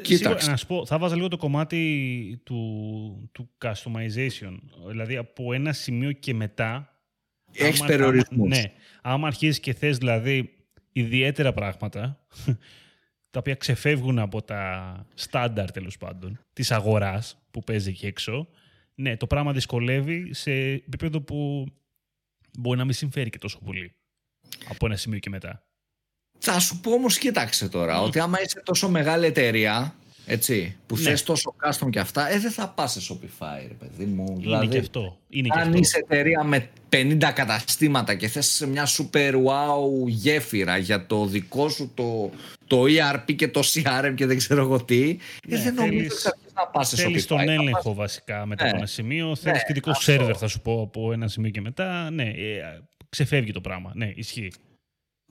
Κοίταξε. 0.02 0.16
Σίγουρα, 0.16 0.50
να 0.50 0.56
σου 0.56 0.66
πω, 0.66 0.86
θα 0.86 0.98
βάζα 0.98 1.14
λίγο 1.16 1.28
το 1.28 1.36
κομμάτι 1.36 2.40
του, 2.44 3.30
του 3.32 3.50
customization. 3.64 4.58
Δηλαδή 4.88 5.16
από 5.16 5.52
ένα 5.52 5.72
σημείο 5.72 6.12
και 6.12 6.34
μετά. 6.34 7.00
Έχεις 7.52 7.78
άμα- 7.80 7.86
περιορισμούς. 7.88 8.30
άμα- 8.52 8.62
Ναι. 8.62 8.72
Άμα 9.02 9.26
αρχίσει 9.26 9.60
και 9.60 9.72
θες 9.74 9.98
δηλαδή 9.98 10.54
ιδιαίτερα 10.92 11.52
πράγματα 11.52 12.26
τα 13.30 13.38
οποία 13.38 13.54
ξεφεύγουν 13.54 14.18
από 14.18 14.42
τα 14.42 15.06
στάνταρ 15.14 15.70
τέλος 15.70 15.96
πάντων 15.96 16.40
της 16.52 16.70
αγοράς 16.70 17.38
που 17.50 17.60
παίζει 17.60 17.88
εκεί 17.90 18.06
έξω 18.06 18.48
ναι, 19.00 19.16
το 19.16 19.26
πράγμα 19.26 19.52
δυσκολεύει 19.52 20.34
σε 20.34 20.52
επίπεδο 20.52 21.20
που 21.20 21.66
μπορεί 22.58 22.78
να 22.78 22.84
μην 22.84 22.94
συμφέρει 22.94 23.30
και 23.30 23.38
τόσο 23.38 23.58
πολύ 23.64 23.92
από 24.68 24.86
ένα 24.86 24.96
σημείο 24.96 25.18
και 25.18 25.30
μετά. 25.30 25.66
Θα 26.38 26.58
σου 26.60 26.80
πω 26.80 26.92
όμως 26.92 27.18
κοίταξε 27.18 27.68
τώρα 27.68 28.00
ότι 28.02 28.18
άμα 28.18 28.42
είσαι 28.42 28.62
τόσο 28.64 28.88
μεγάλη 28.88 29.26
εταιρεία 29.26 29.94
έτσι, 30.26 30.76
που 30.86 30.96
Ναι. 30.96 31.02
θες 31.02 31.22
τόσο 31.22 31.54
custom 31.64 31.90
και 31.90 31.98
αυτά 31.98 32.28
ε, 32.30 32.38
δεν 32.38 32.50
θα 32.50 32.68
πας 32.68 32.92
σε 32.92 33.00
Shopify 33.14 33.64
ρε 33.68 33.74
παιδί 33.74 34.04
μου 34.04 34.40
είναι 34.42 34.66
και 34.66 34.78
αυτό. 34.78 35.18
Είναι 35.28 35.48
και 35.48 35.58
αν 35.58 35.66
αυτό. 35.66 35.78
είσαι 35.78 35.98
εταιρεία 35.98 36.42
με 36.44 36.70
50 36.90 37.18
καταστήματα 37.34 38.14
και 38.14 38.28
θες 38.28 38.64
μια 38.68 38.86
super 38.86 39.32
wow 39.32 40.06
γέφυρα 40.06 40.76
για 40.76 41.06
το 41.06 41.26
δικό 41.26 41.68
σου 41.68 41.90
το, 41.94 42.30
το 42.66 42.82
ERP 42.88 43.34
και 43.36 43.48
το 43.48 43.60
CRM 43.64 44.12
και 44.14 44.26
δεν 44.26 44.36
ξέρω 44.36 44.60
εγώ 44.62 44.84
τι, 44.84 45.16
Ναι, 45.48 45.58
ε, 45.58 45.62
δεν 45.62 45.74
νομίζω 45.74 45.92
θέλεις- 45.96 46.12
ότι 46.12 46.20
θα 46.22 46.36
θες 46.42 46.45
να 46.56 46.66
πας 46.66 46.88
σε 46.88 46.96
Θέλει 46.96 47.20
Shopify. 47.20 47.26
τον 47.26 47.38
Θα 47.38 47.44
πας- 47.44 47.54
έλεγχο 47.58 47.94
βασικά 47.94 48.46
μετά 48.46 48.62
Ναι. 48.64 48.68
από 48.68 48.78
ένα 48.78 48.86
σημείο. 48.86 49.36
Θέλεις 49.36 49.64
και 49.66 49.72
δικό 49.72 49.90
σου 49.92 49.98
αυτό. 49.98 50.12
σερβερ, 50.12 50.36
θα 50.38 50.48
σου 50.48 50.60
πω, 50.60 50.82
από 50.82 51.12
ένα 51.12 51.28
σημείο 51.28 51.50
και 51.50 51.60
μετά. 51.60 52.10
Ναι, 52.10 52.24
ε, 52.28 52.60
ξεφεύγει 53.08 53.52
το 53.52 53.60
πράγμα. 53.60 53.92
Ναι, 53.94 54.12
ισχύει. 54.14 54.52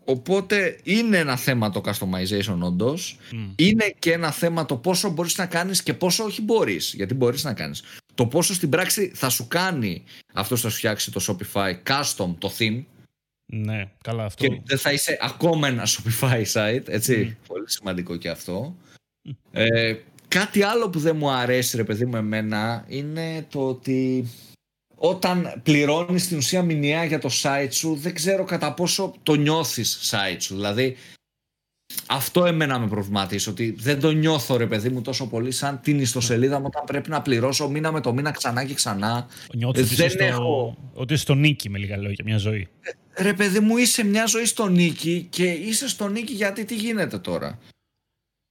Οπότε 0.08 0.80
είναι 0.84 1.18
ένα 1.18 1.36
θέμα 1.38 1.70
το 1.70 1.82
customization 1.86 2.58
όντως. 2.62 3.18
Μμ. 3.32 3.52
Είναι 3.56 3.94
και 4.00 4.12
ένα 4.12 4.32
θέμα 4.32 4.66
το 4.66 4.78
πόσο 4.78 5.10
μπορείς 5.10 5.38
να 5.38 5.46
κάνεις 5.46 5.84
και 5.84 5.94
πόσο 5.94 6.24
όχι 6.24 6.42
μπορείς. 6.42 6.94
Γιατί 6.96 7.14
μπορείς 7.14 7.44
να 7.44 7.54
κάνεις. 7.54 7.84
Το 8.16 8.28
πόσο 8.28 8.54
στην 8.54 8.70
πράξη 8.70 9.12
θα 9.16 9.30
σου 9.30 9.48
κάνει 9.48 10.04
αυτός 10.34 10.62
θα 10.62 10.70
σου 10.70 10.78
φτιάξει 10.78 11.12
το 11.12 11.26
Shopify 11.28 11.74
custom 11.88 12.36
το 12.38 12.54
theme 12.58 12.84
Ναι, 13.46 13.92
καλά 14.04 14.26
αυτό. 14.26 14.48
και 14.48 14.62
δεν 14.66 14.78
θα 14.78 14.92
είσαι 14.92 15.18
ακόμα 15.22 15.68
ένα 15.68 15.88
Shopify 15.88 16.44
site, 16.54 16.88
έτσι. 16.88 17.38
Πολύ 17.48 17.70
σημαντικό 17.72 18.16
και 18.16 18.30
αυτό. 18.30 18.76
Ε, 19.52 19.96
κάτι 20.28 20.64
άλλο 20.64 20.90
που 20.90 21.00
δεν 21.00 21.16
μου 21.16 21.30
αρέσει 21.30 21.78
ρε 21.78 21.84
παιδί 21.84 22.06
μου 22.06 22.16
εμένα 22.16 22.86
είναι 22.88 23.46
το 23.50 23.68
ότι 23.68 24.28
όταν 24.96 25.62
πληρώνεις 25.64 26.24
στην 26.24 26.38
ουσία 26.38 26.62
μηνιαία 26.62 27.04
για 27.04 27.20
το 27.20 27.30
site 27.42 27.68
σου 27.72 27.96
δεν 27.96 28.14
ξέρω 28.14 28.44
κατά 28.44 28.74
πόσο 28.74 29.14
το 29.24 29.36
νιώθεις 29.36 30.00
site 30.12 30.38
σου. 30.40 30.56
Δηλαδή 30.56 30.96
αυτό 32.08 32.46
εμένα 32.46 32.80
με 32.80 32.88
προβληματίζει 32.88 33.50
ότι 33.50 33.72
δεν 33.72 34.00
το 34.00 34.12
νιώθω 34.12 34.58
ρε 34.58 34.68
παιδί 34.68 34.90
μου 34.90 35.02
τόσο 35.02 35.28
πολύ 35.28 35.52
σαν 35.52 35.80
την 35.82 36.00
ιστοσελίδα 36.00 36.60
μου 36.60 36.66
όταν 36.68 36.84
πρέπει 36.84 37.10
να 37.10 37.22
πληρώσω 37.22 37.70
μήνα 37.70 37.92
με 37.92 38.02
το 38.02 38.14
μήνα 38.14 38.32
ξανά 38.32 38.66
και 38.66 38.74
ξανά. 38.74 39.28
Νιώθεις 39.54 39.84
ότι 39.84 39.96
δεν 39.96 40.06
είσαι, 40.06 40.16
στο, 40.16 40.24
έχω- 40.26 40.78
ότι 40.94 41.14
είσαι 41.14 41.22
στο 41.22 41.34
νίκη 41.36 41.70
με 41.70 41.78
λίγα 41.78 41.98
λόγια, 41.98 42.24
μια 42.24 42.38
ζωή. 42.38 42.68
Ρε 43.18 43.34
παιδί 43.34 43.60
μου 43.60 43.78
είσαι 43.78 44.04
μια 44.04 44.26
ζωή 44.26 44.46
στο 44.46 44.68
νίκη 44.68 45.28
και 45.30 45.52
είσαι 45.52 45.90
στο 45.90 46.08
νίκη 46.08 46.34
γιατί 46.34 46.66
τι 46.66 46.76
γίνεται 46.76 47.18
τώρα; 47.18 47.60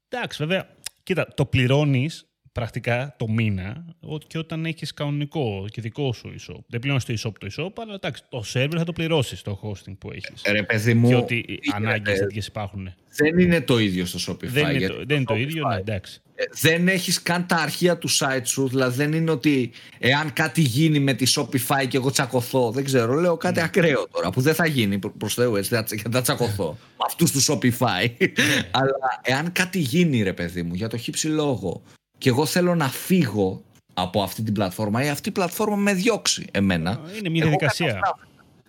Εντάξει, 0.09 0.39
βέβαια, 0.47 0.74
κοίτα, 1.05 1.29
το 1.35 1.47
πληρώνεις 1.47 2.29
πρακτικά 2.59 3.15
το 3.19 3.29
μήνα 3.29 3.85
ο- 4.01 4.19
και 4.19 4.39
όταν 4.39 4.65
έχεις 4.67 4.95
κανονικό 4.95 5.67
και 5.71 5.81
δικό 5.81 6.13
σου 6.13 6.35
e-shop. 6.39 6.59
Δεν 6.67 6.81
πληρώνεις 6.81 7.05
το 7.05 7.15
e-shop 7.19 7.33
το 7.41 7.47
e-shop, 7.57 7.83
αλλά 7.83 7.95
εντάξει, 7.95 8.23
το 8.29 8.45
server 8.55 8.75
θα 8.77 8.85
το 8.85 8.93
πληρώσεις 8.93 9.43
το 9.43 9.61
hosting 9.63 9.95
που 9.99 10.11
έχεις. 10.11 10.43
Ρε 10.51 10.63
παιδί 10.63 10.95
μου, 10.95 11.09
και 11.09 11.15
ότι 11.15 11.43
τι 11.43 11.71
ανάγκες 11.75 11.99
γίνεται, 12.07 12.19
τέτοιες 12.27 12.47
υπάρχουν. 12.47 12.95
δεν 13.17 13.39
είναι 13.39 13.61
το 13.61 13.79
ίδιο 13.79 14.05
στο 14.07 14.33
Shopify. 14.33 14.47
Δεν 14.49 14.63
είναι, 14.69 14.79
γιατί 14.79 14.95
το, 14.95 15.03
δεν 15.07 15.17
είναι 15.17 15.25
το 15.25 15.35
Shopify, 15.35 15.39
ίδιο, 15.39 15.69
ναι, 15.69 15.77
εντάξει. 15.77 16.21
ε, 16.35 16.45
Δεν 16.61 16.89
έχεις 16.89 17.23
καν 17.23 17.47
τα 17.47 17.57
αρχεία 17.57 17.99
του 17.99 18.09
site 18.11 18.41
σου, 18.45 18.69
δηλαδή 18.69 18.97
δεν 18.97 19.13
είναι 19.13 19.31
ότι 19.31 19.71
εάν 19.99 20.33
κάτι 20.33 20.61
γίνει 20.61 20.99
με 20.99 21.15
τη 21.15 21.33
Shopify 21.37 21.89
και 21.89 21.97
εγώ 21.97 22.11
τσακωθώ, 22.11 22.71
δεν 22.71 22.85
ξέρω, 22.85 23.15
λέω 23.15 23.37
κάτι 23.37 23.59
Ναι. 23.59 23.65
ακραίο 23.65 24.09
τώρα 24.13 24.31
που 24.31 24.41
δεν 24.41 24.55
θα 24.55 24.67
γίνει 24.67 24.99
προ- 24.99 25.15
προς 25.19 25.35
Θεού 25.35 25.57
έτσι, 25.57 25.71
δεν 25.71 25.87
θα- 25.87 25.97
δεν 26.03 26.13
θα 26.13 26.21
τσακωθώ 26.23 26.77
με 26.81 27.05
αυτούς 27.07 27.31
του 27.33 27.43
Shopify. 27.53 28.11
Ναι. 28.19 28.69
Αλλά 28.81 29.21
εάν 29.23 29.53
κάτι 29.53 29.79
γίνει 29.79 30.23
ρε 30.23 30.33
παιδί 30.33 30.63
μου 30.63 30.75
για 30.75 30.89
το 30.89 30.97
χύψη 30.97 31.27
λόγο 31.29 31.83
και 32.25 32.31
εγώ 32.31 32.47
θέλω 32.47 32.75
να 32.75 32.89
φύγω 32.89 33.63
από 33.95 34.23
αυτή 34.23 34.43
την 34.43 34.55
πλατφόρμα 34.55 35.05
ή 35.05 35.09
αυτή 35.09 35.29
η 35.29 35.33
πλατφόρμα 35.33 35.77
με 35.77 35.95
διώξει 35.95 36.47
εμένα. 36.51 37.01
Είναι 37.19 37.29
μια 37.29 37.41
εγώ 37.43 37.49
διαδικασία. 37.49 37.87
καταστράφω. 37.87 38.19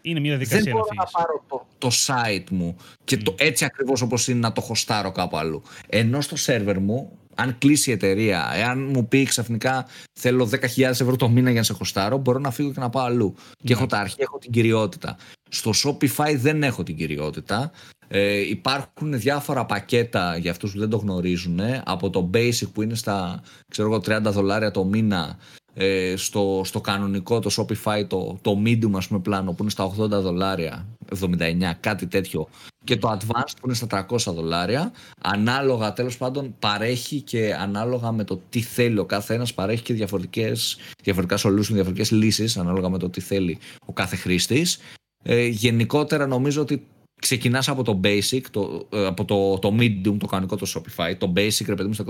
Είναι 0.01 0.19
μια 0.19 0.37
Δεν 0.37 0.39
διαδικασία 0.47 0.71
μπορώ 0.71 0.85
να 0.89 0.95
να 0.95 1.05
φύγεις. 1.05 1.11
πάρω 1.11 1.43
το, 1.47 1.65
το 1.77 1.89
site 2.05 2.49
μου 2.49 2.75
και 3.03 3.17
το, 3.17 3.35
έτσι 3.37 3.65
ακριβώς 3.65 4.01
όπως 4.01 4.27
είναι 4.27 4.39
να 4.39 4.51
το 4.51 4.61
χωστάρω 4.61 5.11
κάπου 5.11 5.37
αλλού. 5.37 5.61
Ενώ 5.89 6.21
στο 6.21 6.35
σερβερ 6.35 6.79
μου, 6.79 7.17
αν 7.35 7.57
κλείσει 7.57 7.89
η 7.89 7.93
εταιρεία, 7.93 8.51
εάν 8.55 8.79
μου 8.93 9.07
πει 9.07 9.23
ξαφνικά 9.23 9.85
θέλω 10.19 10.49
10.000 10.51 10.81
ευρώ 10.81 11.15
το 11.15 11.29
μήνα 11.29 11.49
για 11.49 11.59
να 11.59 11.65
σε 11.65 11.73
χωστάρω, 11.73 12.17
μπορώ 12.17 12.39
να 12.39 12.51
φύγω 12.51 12.71
και 12.71 12.79
να 12.79 12.89
πάω 12.89 13.05
αλλού. 13.05 13.35
Και 13.63 13.73
έχω 13.73 13.85
τα 13.85 13.99
αρχεία, 13.99 14.23
έχω 14.27 14.37
την 14.37 14.51
κυριότητα. 14.51 15.17
Στο 15.49 15.71
Shopify 15.83 16.35
δεν 16.35 16.63
έχω 16.63 16.83
την 16.83 16.95
κυριότητα. 16.95 17.71
Ε, 18.07 18.49
υπάρχουν 18.49 19.19
διάφορα 19.19 19.65
πακέτα 19.65 20.37
για 20.37 20.51
αυτούς 20.51 20.71
που 20.71 20.79
δεν 20.79 20.89
το 20.89 20.97
γνωρίζουν 20.97 21.59
από 21.83 22.09
το 22.09 22.29
basic 22.33 22.71
που 22.73 22.81
είναι 22.81 22.95
στα 22.95 23.43
ξέρω 23.67 23.87
εγώ, 23.87 23.97
30 23.97 24.31
δολάρια 24.31 24.71
το 24.71 24.83
μήνα 24.83 25.37
ε, 25.73 26.13
στο, 26.17 26.61
στο 26.65 26.81
κανονικό 26.81 27.39
το 27.39 27.49
Shopify 27.57 28.07
το, 28.07 28.37
το 28.41 28.61
medium 28.65 28.91
ας 28.95 29.07
πούμε 29.07 29.19
πλάνο 29.19 29.51
που 29.51 29.57
είναι 29.61 29.71
στα 29.71 29.93
80 29.97 30.09
δολάρια 30.09 30.85
79 31.19 31.71
κάτι 31.79 32.07
τέτοιο 32.07 32.47
και 32.83 32.97
το 32.97 33.11
advanced 33.11 33.53
που 33.61 33.65
είναι 33.65 33.73
στα 33.73 34.07
300 34.09 34.33
δολάρια 34.33 34.91
ανάλογα 35.21 35.93
τέλος 35.93 36.17
πάντων 36.17 36.55
παρέχει 36.59 37.21
και 37.21 37.55
ανάλογα 37.59 38.11
με 38.11 38.23
το 38.23 38.41
τι 38.49 38.61
θέλει 38.61 38.99
ο 38.99 39.05
κάθε 39.05 39.33
ένας 39.33 39.53
παρέχει 39.53 39.81
και 39.81 39.93
διαφορετικές, 39.93 40.77
διαφορετικά 41.03 41.49
solutions, 41.49 41.73
διαφορετικές 41.73 42.11
λύσεις 42.11 42.57
ανάλογα 42.57 42.89
με 42.89 42.97
το 42.97 43.09
τι 43.09 43.21
θέλει 43.21 43.57
ο 43.85 43.93
κάθε 43.93 44.15
χρήστης. 44.15 44.79
Ε, 45.23 45.45
γενικότερα 45.45 46.27
νομίζω 46.27 46.61
ότι 46.61 46.87
ξεκινάς 47.21 47.67
από 47.67 47.83
το 47.83 47.99
basic 48.03 48.41
το, 48.51 48.87
ε, 48.91 49.05
από 49.05 49.25
το, 49.25 49.59
το 49.59 49.75
medium 49.79 50.17
το 50.17 50.25
κανονικό 50.25 50.55
το 50.55 50.67
Shopify 50.75 51.13
το 51.17 51.33
basic 51.35 51.65
ρε 51.65 51.75
παιδί 51.75 51.87
μου 51.87 51.93
στα 51.93 52.05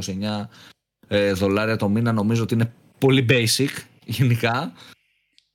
29 0.48 0.48
ε, 1.08 1.34
δολάρια 1.34 1.76
το 1.76 1.90
μήνα 1.90 2.12
νομίζω 2.12 2.44
ότι 2.44 2.54
είναι 2.54 2.74
πολύ 2.98 3.26
basic 3.30 3.70
γενικά. 4.06 4.74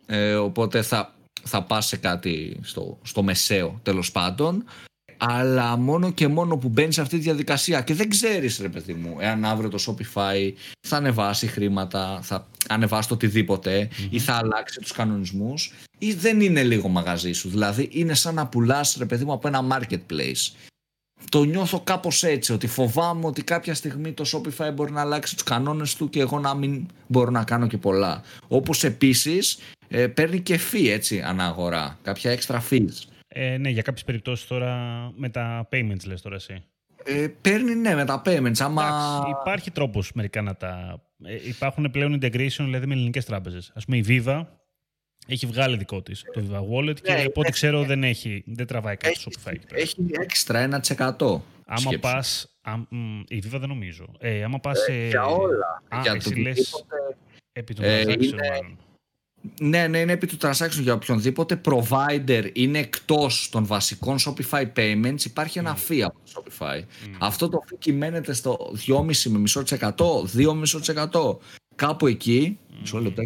Ε, 0.07 0.35
οπότε 0.35 0.83
θα, 0.83 1.15
θα 1.43 1.63
πας 1.63 1.87
σε 1.87 1.97
κάτι 1.97 2.61
στο, 2.63 2.99
στο 3.03 3.23
μεσαίο 3.23 3.81
τέλος 3.83 4.13
πάντων. 4.13 4.65
Αλλά 5.23 5.77
μόνο 5.77 6.11
και 6.13 6.29
μόνο 6.29 6.57
που 6.57 6.69
μπαίνεις 6.69 6.95
σε 6.95 7.01
αυτή 7.01 7.17
τη 7.17 7.23
διαδικασία 7.23 7.81
και 7.81 7.95
δεν 7.95 8.09
ξέρεις 8.09 8.59
ρε 8.59 8.69
παιδί 8.69 8.93
μου 8.93 9.17
εάν 9.21 9.45
αύριο 9.45 9.69
το 9.69 9.79
Shopify 9.87 10.53
θα 10.89 10.97
ανεβάσει 10.97 11.47
χρήματα, 11.47 12.21
θα 12.23 12.47
ανεβάσει 12.69 13.09
το 13.09 13.15
οτιδήποτε 13.15 13.89
ή 14.11 14.19
θα 14.19 14.35
αλλάξει 14.35 14.81
τους 14.81 14.93
κανονισμούς 14.93 15.73
ή 15.99 16.13
δεν 16.13 16.41
είναι 16.41 16.63
λίγο 16.63 16.89
μαγαζί 16.89 17.33
σου. 17.33 17.49
Δηλαδή 17.49 17.89
είναι 17.93 18.15
σαν 18.15 18.35
να 18.35 18.47
πουλάς 18.47 18.97
ρε 18.99 19.05
παιδί 19.05 19.25
μου 19.25 19.33
από 19.33 19.49
ένα 19.49 19.67
marketplace 19.71 20.71
το 21.29 21.45
νιώθω 21.45 21.81
κάπως 21.81 22.23
έτσι, 22.23 22.53
ότι 22.53 22.67
φοβάμαι 22.67 23.27
ότι 23.27 23.43
κάποια 23.43 23.75
στιγμή 23.75 24.13
το 24.13 24.25
Shopify 24.33 24.71
μπορεί 24.75 24.93
να 24.93 25.01
αλλάξει 25.01 25.35
τους 25.35 25.43
κανόνες 25.43 25.95
του 25.95 26.09
και 26.09 26.21
εγώ 26.21 26.39
να 26.39 26.55
μην 26.55 26.87
μπορώ 27.07 27.31
να 27.31 27.45
κάνω 27.45 27.67
και 27.67 27.79
πολλά. 27.79 28.23
Όπως 28.49 28.85
επίσης 28.85 29.59
ε, 29.89 30.07
παίρνει 30.07 30.41
και 30.41 30.61
fee 30.73 30.89
έτσι 30.89 31.21
αναγορά, 31.21 31.99
κάποια 32.03 32.39
extra 32.39 32.59
fees. 32.71 33.10
Ε, 33.33 33.57
ναι, 33.57 33.69
για 33.69 33.83
κάποιες 33.83 34.05
περιπτώσεις 34.05 34.47
τώρα 34.47 34.77
με 35.17 35.29
τα 35.29 35.69
payments 35.73 36.07
λες 36.07 36.23
τώρα 36.23 36.37
εσύ. 36.37 36.65
Ε, 37.05 37.27
παίρνει 37.41 37.75
ναι 37.75 37.95
με 37.95 38.05
τα 38.05 38.23
payments, 38.25 38.59
άμα... 38.59 38.83
Εντάξει, 38.83 39.31
υπάρχει 39.41 39.71
τρόπος 39.71 40.13
μερικά 40.13 40.43
να 40.43 40.57
τα... 40.57 41.03
Ε, 41.25 41.49
υπάρχουν 41.49 41.91
πλέον 41.91 42.19
integration 42.23 42.65
δηλαδή 42.65 42.87
με 42.87 42.95
ελληνικές 42.95 43.25
τράπεζες. 43.25 43.73
Ας 43.75 43.85
πούμε 43.85 43.97
η 43.97 44.05
Viva 44.09 44.45
έχει 45.27 45.47
βγάλει 45.47 45.77
δικό 45.77 46.03
της 46.03 46.25
το 46.33 46.43
Viva 46.49 46.59
Wallet 46.59 47.01
και 47.01 47.13
ναι, 47.13 47.23
από 47.23 47.41
ό,τι 47.41 47.51
ξέρω 47.51 47.83
δεν, 47.85 48.05
έχει, 48.05 48.45
δεν 48.47 48.67
τραβάει 48.67 48.97
κάτι 48.97 49.15
στο 49.15 49.31
Shopify. 49.35 49.55
Έχει 49.73 50.07
έξτρα 50.11 50.81
1%. 50.97 51.41
Άμα 51.67 51.91
πα. 52.01 52.25
Η 53.29 53.43
Viva 53.47 53.59
δεν 53.59 53.69
νομίζω. 53.69 54.15
Ε, 54.19 54.43
άμα 54.43 54.59
πας. 54.59 54.87
Ε, 54.89 55.09
για 55.09 55.25
όλα. 55.25 55.83
Α, 55.89 56.01
για 56.03 56.13
εσύ 56.13 56.35
λες, 56.35 56.85
επί 57.53 57.75
του 57.75 57.83
ε, 57.83 58.03
transaction, 58.03 58.23
είναι... 58.23 58.77
Ναι, 59.61 59.87
ναι, 59.87 59.99
είναι 59.99 60.13
επί 60.13 60.27
του 60.27 60.37
transaction 60.41 60.81
για 60.81 60.95
οποιονδήποτε 60.95 61.61
provider 61.65 62.51
είναι 62.53 62.79
εκτός 62.79 63.49
των 63.51 63.67
βασικών 63.67 64.17
Shopify 64.19 64.73
payments 64.77 65.25
υπάρχει 65.25 65.59
ένα 65.59 65.77
mm. 65.77 65.91
fee 65.91 66.01
από 66.01 66.19
το 66.25 66.31
Shopify. 66.35 66.79
Mm. 66.79 67.17
Αυτό 67.19 67.49
το 67.49 67.65
fee 67.67 67.77
κυμαίνεται 67.79 68.33
στο 68.33 68.73
2,5 68.87 69.23
με 69.25 69.39
μισό 69.39 69.63
2,5%. 69.67 71.37
Κάπου 71.75 72.07
εκεί, 72.07 72.59
mm. 72.61 72.75
μισό 72.81 72.99
λεπτό 72.99 73.23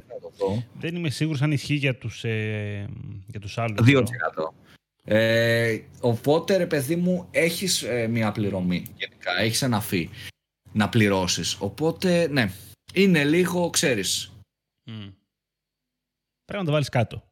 δεν 0.80 0.96
είμαι 0.96 1.10
σίγουρος 1.10 1.42
αν 1.42 1.52
ισχύει 1.52 1.74
για 1.74 1.96
τους, 1.96 2.24
ε, 2.24 2.88
για 3.26 3.40
τους 3.40 3.58
άλλους. 3.58 3.86
2%. 3.86 4.02
Ε, 5.06 5.78
οπότε, 6.00 6.56
ρε 6.56 6.66
παιδί 6.66 6.96
μου, 6.96 7.28
έχεις 7.30 7.82
ε, 7.82 8.06
μια 8.06 8.32
πληρωμή 8.32 8.86
γενικά. 8.96 9.40
Έχεις 9.40 9.62
ένα 9.62 9.80
φύ 9.80 10.10
να 10.72 10.88
πληρώσεις. 10.88 11.56
Οπότε, 11.60 12.28
ναι, 12.30 12.50
είναι 12.94 13.24
λίγο, 13.24 13.70
ξέρεις. 13.70 14.32
Πρέπει 16.44 16.60
να 16.60 16.64
το 16.64 16.72
βάλεις 16.72 16.88
κάτω. 16.88 17.22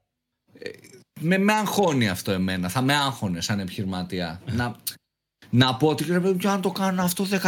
Ε, 0.59 0.71
με, 1.21 1.39
με 1.39 1.53
αγχώνει 1.53 2.09
αυτό 2.09 2.33
εμένα. 2.33 2.69
Θα 2.69 2.81
με 2.81 2.95
άγχωνε 2.95 3.41
σαν 3.41 3.61
επιχειρηματία. 3.61 4.41
να, 4.47 4.77
να 5.51 5.77
πω 5.77 5.89
ότι 5.89 6.05
πρέπει 6.05 6.37
να 6.43 6.61
το 6.61 6.71
κάνω 6.71 7.03
αυτό 7.03 7.27
10% 7.31 7.31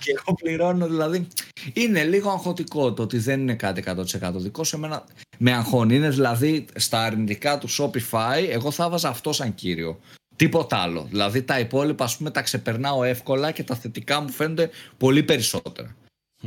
και 0.00 0.14
εγώ 0.16 0.34
πληρώνω 0.42 0.86
δηλαδή 0.86 1.26
είναι 1.72 2.04
λίγο 2.04 2.30
αγχωτικό 2.30 2.92
το 2.92 3.02
ότι 3.02 3.18
δεν 3.18 3.40
είναι 3.40 3.54
κάτι 3.54 3.84
100% 4.20 4.32
δικό 4.34 4.64
σε 4.64 4.78
μένα 4.78 5.04
με 5.38 5.52
αγχώνει. 5.52 5.94
Είναι 5.94 6.10
δηλαδή 6.10 6.66
στα 6.74 7.04
αρνητικά 7.04 7.58
του 7.58 7.68
Shopify 7.70 8.46
εγώ 8.48 8.70
θα 8.70 8.88
βάζα 8.88 9.08
αυτό 9.08 9.32
σαν 9.32 9.54
κύριο. 9.54 10.00
Τίποτα 10.36 10.76
άλλο. 10.76 11.06
Δηλαδή 11.10 11.42
τα 11.42 11.58
υπόλοιπα 11.58 12.04
ας 12.04 12.16
πούμε 12.16 12.30
τα 12.30 12.42
ξεπερνάω 12.42 13.04
εύκολα 13.04 13.50
και 13.50 13.62
τα 13.62 13.74
θετικά 13.74 14.20
μου 14.20 14.30
φαίνονται 14.30 14.70
πολύ 14.96 15.22
περισσότερα 15.22 15.94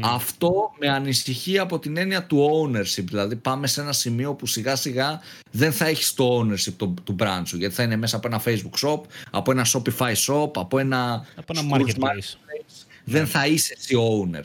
αυτό 0.01 0.71
με 0.79 0.89
ανησυχεί 0.89 1.59
από 1.59 1.79
την 1.79 1.97
έννοια 1.97 2.23
του 2.23 2.49
ownership. 2.51 3.03
Δηλαδή, 3.03 3.35
πάμε 3.35 3.67
σε 3.67 3.81
ένα 3.81 3.91
σημείο 3.91 4.33
που 4.33 4.45
σιγά 4.45 4.75
σιγά 4.75 5.21
δεν 5.51 5.71
θα 5.71 5.85
έχεις 5.85 6.13
το 6.13 6.39
ownership 6.39 6.73
του, 6.77 6.93
του 7.03 7.15
brand 7.19 7.41
σου. 7.45 7.57
Γιατί 7.57 7.75
θα 7.75 7.83
είναι 7.83 7.95
μέσα 7.95 8.15
από 8.15 8.27
ένα 8.27 8.41
Facebook 8.45 8.87
shop, 8.87 9.01
από 9.31 9.51
ένα 9.51 9.65
Shopify 9.73 10.13
shop, 10.27 10.51
από 10.55 10.79
ένα, 10.79 11.25
από 11.35 11.53
ένα 11.57 11.77
marketplace. 11.77 12.37
Δεν 13.03 13.27
θα 13.27 13.47
είσαι 13.47 13.75
εσύ 13.77 13.95
owner. 13.99 14.43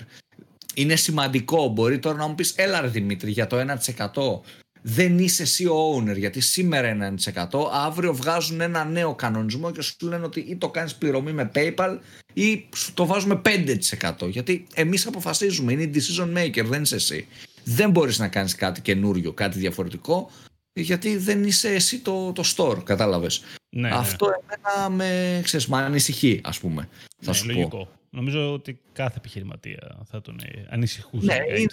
Είναι 0.74 0.96
σημαντικό. 0.96 1.68
Μπορεί 1.68 1.98
τώρα 1.98 2.16
να 2.16 2.26
μου 2.26 2.34
πεις, 2.34 2.52
έλα 2.56 2.80
ρε 2.80 2.88
Δημήτρη, 2.88 3.30
για 3.30 3.46
το 3.46 3.56
1% 3.56 4.40
δεν 4.82 5.18
είσαι 5.18 5.42
εσύ 5.42 5.66
ο 5.66 5.96
owner 5.96 6.16
γιατί 6.16 6.40
σήμερα 6.40 6.88
είναι 6.88 7.14
1%, 7.24 7.44
αύριο 7.72 8.14
βγάζουν 8.14 8.60
ένα 8.60 8.84
νέο 8.84 9.14
κανονισμό 9.14 9.70
και 9.70 9.82
σου 9.82 9.96
λένε 10.02 10.24
ότι 10.24 10.40
ή 10.40 10.56
το 10.56 10.68
κάνεις 10.68 10.94
πληρωμή 10.94 11.32
με 11.32 11.50
PayPal 11.54 11.98
ή 12.32 12.64
σου 12.76 12.94
το 12.94 13.06
βάζουμε 13.06 13.40
5% 13.44 14.28
γιατί 14.28 14.66
εμείς 14.74 15.06
αποφασίζουμε, 15.06 15.72
είναι 15.72 15.82
η 15.82 15.90
decision 15.94 16.38
maker, 16.38 16.64
δεν 16.64 16.82
είσαι 16.82 16.94
εσύ. 16.94 17.26
Δεν 17.64 17.90
μπορείς 17.90 18.18
να 18.18 18.28
κάνεις 18.28 18.54
κάτι 18.54 18.80
καινούριο, 18.80 19.32
κάτι 19.32 19.58
διαφορετικό 19.58 20.30
γιατί 20.72 21.16
δεν 21.16 21.44
είσαι 21.44 21.68
εσύ 21.68 21.98
το, 21.98 22.32
το 22.32 22.42
store, 22.56 22.84
κατάλαβες. 22.84 23.42
Ναι, 23.70 23.88
ναι. 23.88 23.94
Αυτό 23.94 24.26
εμένα 24.26 24.88
με, 24.90 25.40
ξέρεις, 25.42 25.66
με 25.66 25.76
ανησυχεί 25.76 26.40
ας 26.44 26.58
πούμε. 26.58 26.88
Θα 27.20 27.30
ναι, 27.30 27.36
σου 27.36 27.46
λογικό. 27.46 27.68
πω. 27.68 27.88
Νομίζω 28.14 28.52
ότι 28.52 28.80
κάθε 28.92 29.14
επιχειρηματία 29.16 29.98
θα 30.10 30.20
τον 30.20 30.40
ανησυχούσε. 30.68 31.26
Ναι, 31.26 31.34
είναι, 31.34 31.58
είναι, 31.58 31.70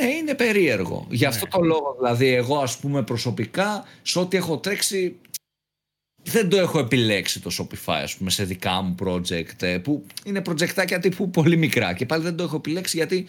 είναι, 0.00 0.14
είναι, 0.14 0.34
περίεργο. 0.34 1.06
Γι' 1.10 1.24
αυτό 1.24 1.44
ναι. 1.44 1.50
το 1.50 1.60
λόγο, 1.60 1.94
δηλαδή, 1.98 2.26
εγώ 2.26 2.58
ας 2.58 2.78
πούμε 2.78 3.02
προσωπικά, 3.02 3.84
σε 4.02 4.18
ό,τι 4.18 4.36
έχω 4.36 4.58
τρέξει, 4.58 5.16
δεν 6.22 6.48
το 6.48 6.56
έχω 6.56 6.78
επιλέξει 6.78 7.42
το 7.42 7.50
Shopify, 7.58 8.00
ας 8.02 8.16
πούμε, 8.16 8.30
σε 8.30 8.44
δικά 8.44 8.80
μου 8.80 8.94
project, 9.04 9.62
ε, 9.62 9.78
που 9.78 10.06
είναι 10.24 10.42
projectάκια 10.46 10.98
τύπου 11.00 11.30
πολύ 11.30 11.56
μικρά. 11.56 11.94
Και 11.94 12.06
πάλι 12.06 12.22
δεν 12.22 12.36
το 12.36 12.42
έχω 12.42 12.56
επιλέξει 12.56 12.96
γιατί 12.96 13.26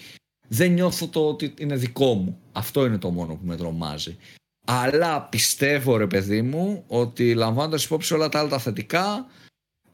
δεν 0.48 0.72
νιώθω 0.72 1.08
το 1.08 1.28
ότι 1.28 1.54
είναι 1.58 1.76
δικό 1.76 2.14
μου. 2.14 2.40
Αυτό 2.52 2.86
είναι 2.86 2.98
το 2.98 3.10
μόνο 3.10 3.36
που 3.36 3.46
με 3.46 3.58
τρομάζει. 3.58 4.18
Αλλά 4.68 5.22
πιστεύω, 5.22 5.98
ρε 5.98 6.08
παιδί 6.08 6.42
μου, 6.42 6.84
ότι 6.88 7.34
λαμβάνοντας 7.34 7.86
υπόψη 7.86 8.14
όλα 8.14 8.30
τα 8.30 8.40
άλλα 8.40 8.50
τα 8.50 8.60
θετικά, 8.60 9.28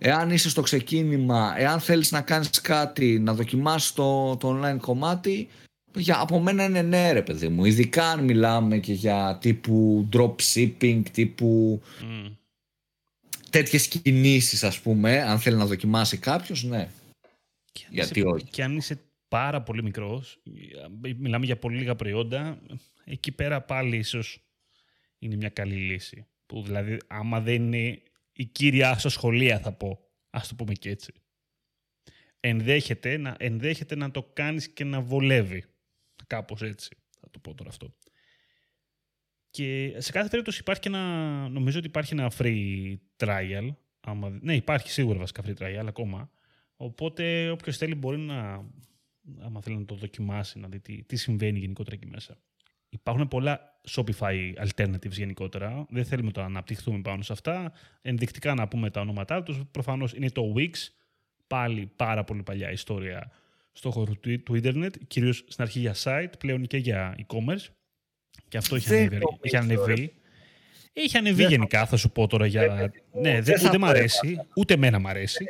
εάν 0.04 0.32
είσαι 0.32 0.50
στο 0.50 0.62
ξεκίνημα, 0.62 1.54
εάν 1.58 1.80
θέλεις 1.80 2.12
να 2.12 2.22
κάνεις 2.22 2.62
κάτι, 2.62 3.20
να 3.20 3.34
δοκιμάσεις 3.34 3.94
το, 3.94 4.38
το 4.38 4.60
online 4.60 4.78
κομμάτι, 4.80 5.48
για, 5.96 6.20
από 6.20 6.40
μένα 6.40 6.64
είναι 6.64 6.82
ναι 6.82 7.12
ρε 7.12 7.22
παιδί 7.22 7.48
μου. 7.48 7.66
Ειδικά 7.66 8.10
αν 8.10 8.24
μιλάμε 8.24 8.78
και 8.78 8.94
για 8.94 9.38
τύπου 9.42 10.08
drop 10.14 10.36
shipping, 10.54 11.02
τύπου 11.12 11.82
mm. 12.02 12.32
τέτοιες 13.50 13.88
κινήσεις 13.88 14.64
ας 14.64 14.80
πούμε, 14.80 15.22
αν 15.22 15.40
θέλει 15.40 15.56
να 15.58 15.66
δοκιμάσει 15.66 16.18
κάποιος, 16.18 16.64
ναι. 16.64 16.90
Και 17.72 17.86
Γιατί 17.90 18.20
είσαι, 18.20 18.28
όχι. 18.28 18.46
Και 18.46 18.64
αν 18.64 18.78
είσαι 18.78 19.00
πάρα 19.28 19.62
πολύ 19.62 19.84
μικρός, 19.84 20.40
μιλάμε 21.18 21.46
για 21.46 21.58
πολύ 21.58 21.78
λίγα 21.78 21.96
προϊόντα, 21.96 22.62
εκεί 23.04 23.32
πέρα 23.32 23.62
πάλι 23.62 23.98
ίσως 23.98 24.44
είναι 25.20 25.36
μια 25.36 25.50
καλή 25.50 25.76
λύση. 25.76 26.26
Που 26.46 26.64
δηλαδή 26.64 26.98
άμα 27.08 27.40
δεν 27.42 27.74
είναι 27.74 28.02
η 28.32 28.46
κύρια 28.46 28.98
σου 28.98 29.10
σχολεία 29.10 29.60
θα 29.60 29.72
πω. 29.72 30.00
Ας 30.30 30.48
το 30.48 30.56
πούμε 30.56 30.74
και 30.74 30.89
έτσι. 30.89 31.13
Ενδέχεται 32.39 33.17
να, 33.17 33.36
ενδέχεται 33.39 33.96
να 33.96 34.12
το 34.12 34.24
κάνεις 34.24 34.70
και 34.70 34.84
να 34.84 35.02
βολεύει. 35.02 35.65
Κάπως 36.28 36.62
έτσι 36.62 36.98
θα 37.20 37.30
το 37.30 37.39
πω 37.39 37.54
τώρα 37.54 37.70
αυτό. 37.70 37.96
Και 39.50 39.96
σε 39.98 40.12
κάθε 40.12 40.30
περίπτωση 40.30 40.60
υπάρχει 40.60 40.82
και 40.82 40.88
ένα, 40.88 41.48
νομίζω 41.50 41.78
ότι 41.78 41.88
υπάρχει 41.88 42.13
ένα 42.13 42.32
free 42.38 42.96
trial. 43.17 43.76
Άμα, 44.00 44.30
ναι, 44.41 44.56
υπάρχει 44.56 44.89
σίγουρα 44.89 45.20
βασικά 45.20 45.44
free 45.46 45.58
trial 45.58 45.86
ακόμα. 45.88 46.32
Οπότε 46.76 47.50
όποιος 47.50 47.78
θέλει 47.78 47.96
μπορεί 47.96 48.17
να, 48.17 48.65
άμα 49.39 49.62
θέλει 49.62 49.78
να 49.78 49.86
το 49.86 49.96
δοκιμάσει, 49.96 50.60
να 50.60 50.67
δει 50.67 50.80
τι, 50.80 51.04
τι 51.04 51.15
συμβαίνει 51.15 51.60
γενικότερα 51.60 51.96
εκεί 51.96 52.08
μέσα. 52.08 52.38
Υπάρχουν 52.94 53.28
πολλά 53.28 53.80
Shopify 53.90 54.54
alternatives 54.66 55.12
γενικότερα. 55.12 55.86
Δεν 55.90 56.06
θέλουμε 56.06 56.32
το 56.32 56.40
να 56.40 56.46
αναπτυχθούμε 56.46 57.02
πάνω 57.02 57.22
σε 57.22 57.34
αυτά. 57.34 57.72
Ενδεικτικά 58.02 58.54
να 58.54 58.68
πούμε 58.68 58.90
τα 58.90 59.02
ονόματά 59.02 59.44
τους. 59.44 59.62
Προφανώς 59.72 60.14
είναι 60.14 60.30
το 60.30 60.54
Wix. 60.58 60.72
Πάλι 61.48 61.92
πάρα 61.96 62.24
πολύ 62.24 62.44
παλιά 62.44 62.72
ιστορία 62.72 63.32
στο 63.72 63.92
χώρο 63.92 64.16
του, 64.16 64.44
του 64.44 64.56
ίντερνετ. 64.56 64.96
Κυρίως 65.08 65.38
στην 65.48 65.64
αρχή 65.64 65.80
για 65.80 65.96
site, 66.04 66.32
πλέον 66.40 66.68
και 66.68 66.78
για 66.78 67.16
e-commerce. 67.18 67.66
Και 68.48 68.58
αυτό 68.58 68.76
έχει 68.76 69.56
ανεβεί. 69.58 70.14
Έχει 70.94 71.18
ανεβεί 71.18 71.44
γενικά, 71.44 71.86
θα 71.86 71.98
σου 71.98 72.10
πω 72.12 72.28
τώρα 72.28 72.46
για. 72.46 72.92
ναι, 73.22 73.42
δεν, 73.42 73.56
ούτε 73.66 73.78
μ' 73.78 73.86
αρέσει, 73.86 74.40
ούτε 74.56 74.74
εμένα 74.74 75.00
μ' 75.00 75.08
αρέσει. 75.08 75.46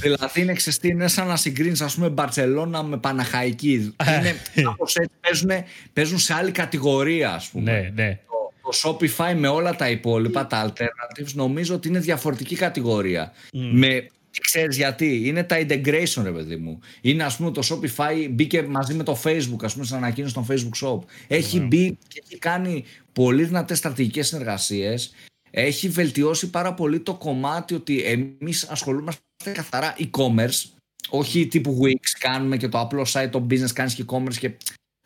Δηλαδή 0.00 0.40
είναι 0.40 0.52
ξεστή, 0.52 0.88
είναι 0.88 1.08
σαν 1.08 1.26
να 1.26 1.36
συγκρίνεις, 1.36 1.80
ας 1.80 1.94
πούμε, 1.94 2.08
Μπαρσελόνα 2.08 2.82
με 2.82 2.98
Παναχαϊκή. 2.98 3.94
είναι 4.18 4.36
κάπως 4.62 4.96
έτσι, 4.96 5.10
παίζουν, 5.20 5.50
παίζουν 5.92 6.18
σε 6.18 6.34
άλλη 6.34 6.50
κατηγορία, 6.50 7.32
ας 7.32 7.48
πούμε. 7.48 7.72
Ναι, 7.72 8.02
ναι. 8.02 8.18
Το, 8.26 8.52
το 8.70 8.98
Shopify 8.98 9.34
με 9.34 9.48
όλα 9.48 9.76
τα 9.76 9.90
υπόλοιπα, 9.90 10.46
τα 10.46 10.72
alternatives, 10.72 11.32
νομίζω 11.32 11.74
ότι 11.74 11.88
είναι 11.88 11.98
διαφορετική 11.98 12.56
κατηγορία. 12.56 13.32
Με 13.52 14.06
Ξέρεις 14.40 14.76
γιατί, 14.76 15.22
είναι 15.24 15.42
τα 15.42 15.56
integration 15.58 16.22
ρε 16.22 16.30
παιδί 16.30 16.56
μου. 16.56 16.78
Είναι 17.00 17.24
ας 17.24 17.36
πούμε 17.36 17.50
το 17.50 17.62
Shopify 17.70 18.28
μπήκε 18.30 18.62
μαζί 18.62 18.94
με 18.94 19.02
το 19.02 19.20
Facebook 19.24 19.62
ας 19.62 19.72
πούμε 19.72 19.84
στην 19.84 19.96
ανακοίνωση 19.96 20.32
στο 20.32 20.46
Facebook 20.48 20.86
Shop. 20.86 20.98
Έχει 21.28 21.60
μπει 21.60 21.98
και 22.08 22.22
έχει 22.24 22.38
κάνει 22.38 22.84
πολύ 23.22 23.44
δυνατές 23.44 23.78
στρατηγικές 23.78 24.26
συνεργασίες. 24.26 25.12
Έχει 25.50 25.88
βελτιώσει 25.88 26.50
πάρα 26.50 26.74
πολύ 26.74 27.00
το 27.00 27.14
κομμάτι 27.14 27.74
ότι 27.74 28.02
εμείς 28.02 28.64
ασχολούμαστε 28.68 29.22
καθαρά 29.52 29.96
e-commerce. 29.98 30.70
Όχι 31.10 31.46
τύπου 31.46 31.80
Wix, 31.82 32.04
κάνουμε 32.18 32.56
και 32.56 32.68
το 32.68 32.80
απλό 32.80 33.06
site, 33.12 33.28
το 33.30 33.46
business 33.50 33.70
κάνεις 33.72 33.94
και 33.94 34.04
e-commerce 34.06 34.36
και 34.38 34.52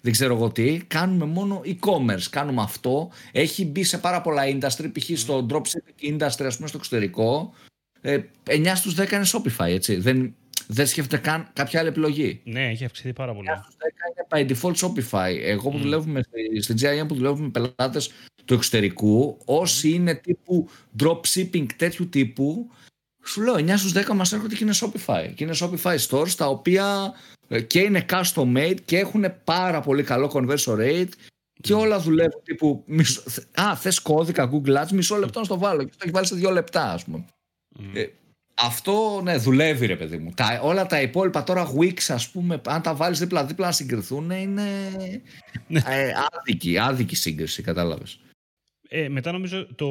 δεν 0.02 0.12
ξέρω 0.12 0.34
εγώ 0.34 0.50
τι. 0.52 0.76
Κάνουμε 0.86 1.24
μόνο 1.24 1.62
e-commerce, 1.64 2.22
κάνουμε 2.30 2.62
αυτό. 2.62 3.10
Έχει 3.32 3.64
μπει 3.64 3.84
σε 3.84 3.98
πάρα 3.98 4.20
πολλά 4.20 4.42
industry, 4.46 4.90
π.χ. 4.92 5.18
στο 5.18 5.46
dropshipping 5.50 6.12
industry 6.12 6.44
ας 6.44 6.56
πούμε 6.56 6.68
στο 6.68 6.76
εξωτερικό 6.76 7.54
ε, 8.00 8.18
9 8.46 8.72
στους 8.74 8.94
10 8.98 9.12
είναι 9.12 9.26
Shopify, 9.32 9.68
έτσι. 9.68 9.96
Δεν, 9.96 10.34
δεν 10.66 10.86
σκέφτεται 10.86 11.22
καν 11.22 11.50
κάποια 11.52 11.80
άλλη 11.80 11.88
επιλογή. 11.88 12.40
Ναι, 12.44 12.68
έχει 12.68 12.84
αυξηθεί 12.84 13.12
πάρα 13.12 13.34
πολύ. 13.34 13.48
9 13.50 13.60
στους 13.62 13.74
10 14.30 14.38
είναι 14.40 14.48
by 14.48 14.52
default 14.52 14.74
Shopify. 14.74 15.38
Εγώ 15.40 15.70
που 15.70 15.76
mm. 15.76 15.80
δουλεύουμε 15.80 16.22
στην 16.60 16.76
GIM 16.80 17.04
που 17.08 17.14
δουλεύουμε 17.14 17.44
με 17.44 17.50
πελάτες 17.50 18.10
του 18.44 18.54
εξωτερικού, 18.54 19.38
όσοι 19.44 19.90
είναι 19.90 20.14
τύπου 20.14 20.68
dropshipping 21.02 21.66
τέτοιου 21.76 22.08
τύπου, 22.08 22.70
σου 23.24 23.42
λέω 23.42 23.54
9 23.54 23.72
στους 23.76 23.92
10 23.94 24.14
μας 24.14 24.32
έρχονται 24.32 24.54
και 24.54 24.64
είναι 24.64 24.74
Shopify. 24.80 25.32
Και 25.34 25.44
είναι 25.44 25.54
Shopify 25.60 25.96
stores 26.08 26.30
τα 26.36 26.46
οποία 26.46 27.14
ε, 27.48 27.60
και 27.60 27.80
είναι 27.80 28.04
custom 28.08 28.56
made 28.56 28.76
και 28.84 28.98
έχουν 28.98 29.24
πάρα 29.44 29.80
πολύ 29.80 30.02
καλό 30.02 30.30
conversion 30.34 30.78
rate 30.78 31.08
και 31.60 31.74
όλα 31.74 31.98
δουλεύουν 31.98 32.42
τύπου. 32.44 32.82
Μισό, 32.86 33.22
α, 33.60 33.76
θες 33.76 34.00
κώδικα 34.00 34.50
Google 34.52 34.82
Ads, 34.82 34.90
μισό 34.92 35.16
λεπτό 35.16 35.38
να 35.38 35.44
στο 35.44 35.58
βάλω. 35.58 35.82
Και 35.82 35.90
το 35.90 35.98
έχει 36.02 36.10
βάλει 36.10 36.26
σε 36.26 36.34
δύο 36.34 36.50
λεπτά, 36.50 36.92
ας 36.92 37.04
πούμε. 37.04 37.24
Ε, 37.94 38.06
αυτό 38.54 39.20
ναι, 39.22 39.36
δουλεύει 39.36 39.86
ρε 39.86 39.96
παιδί 39.96 40.16
μου. 40.16 40.32
Τα, 40.34 40.60
όλα 40.62 40.86
τα 40.86 41.00
υπόλοιπα 41.00 41.44
τώρα 41.44 41.72
Wix 41.78 41.98
ας 42.08 42.30
πούμε, 42.30 42.60
αν 42.66 42.82
τα 42.82 42.94
βάλεις 42.94 43.18
δίπλα-δίπλα 43.18 43.66
να 43.66 43.72
συγκριθούν 43.72 44.30
είναι 44.30 44.62
ναι. 45.66 45.80
ε, 45.86 46.12
άδικη, 46.32 46.78
άδικη 46.78 47.16
σύγκριση, 47.16 47.62
κατάλαβες. 47.62 48.20
Ε, 48.88 49.08
μετά 49.08 49.32
νομίζω 49.32 49.66
το, 49.74 49.88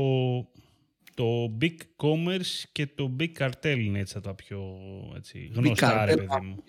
το 1.13 1.57
Big 1.61 1.77
Commerce 1.97 2.63
και 2.71 2.87
το 2.87 3.15
Big 3.19 3.31
Cartel 3.39 3.77
είναι 3.79 3.99
έτσι 3.99 4.19
τα 4.21 4.33
πιο 4.33 4.79
έτσι, 5.15 5.51
γνωστά, 5.53 6.03
Big 6.03 6.05
ρε 6.05 6.15
παιδί 6.15 6.45
μου. 6.45 6.63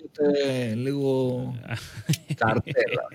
λίγο 0.75 1.55
καρτέλα. 2.35 3.09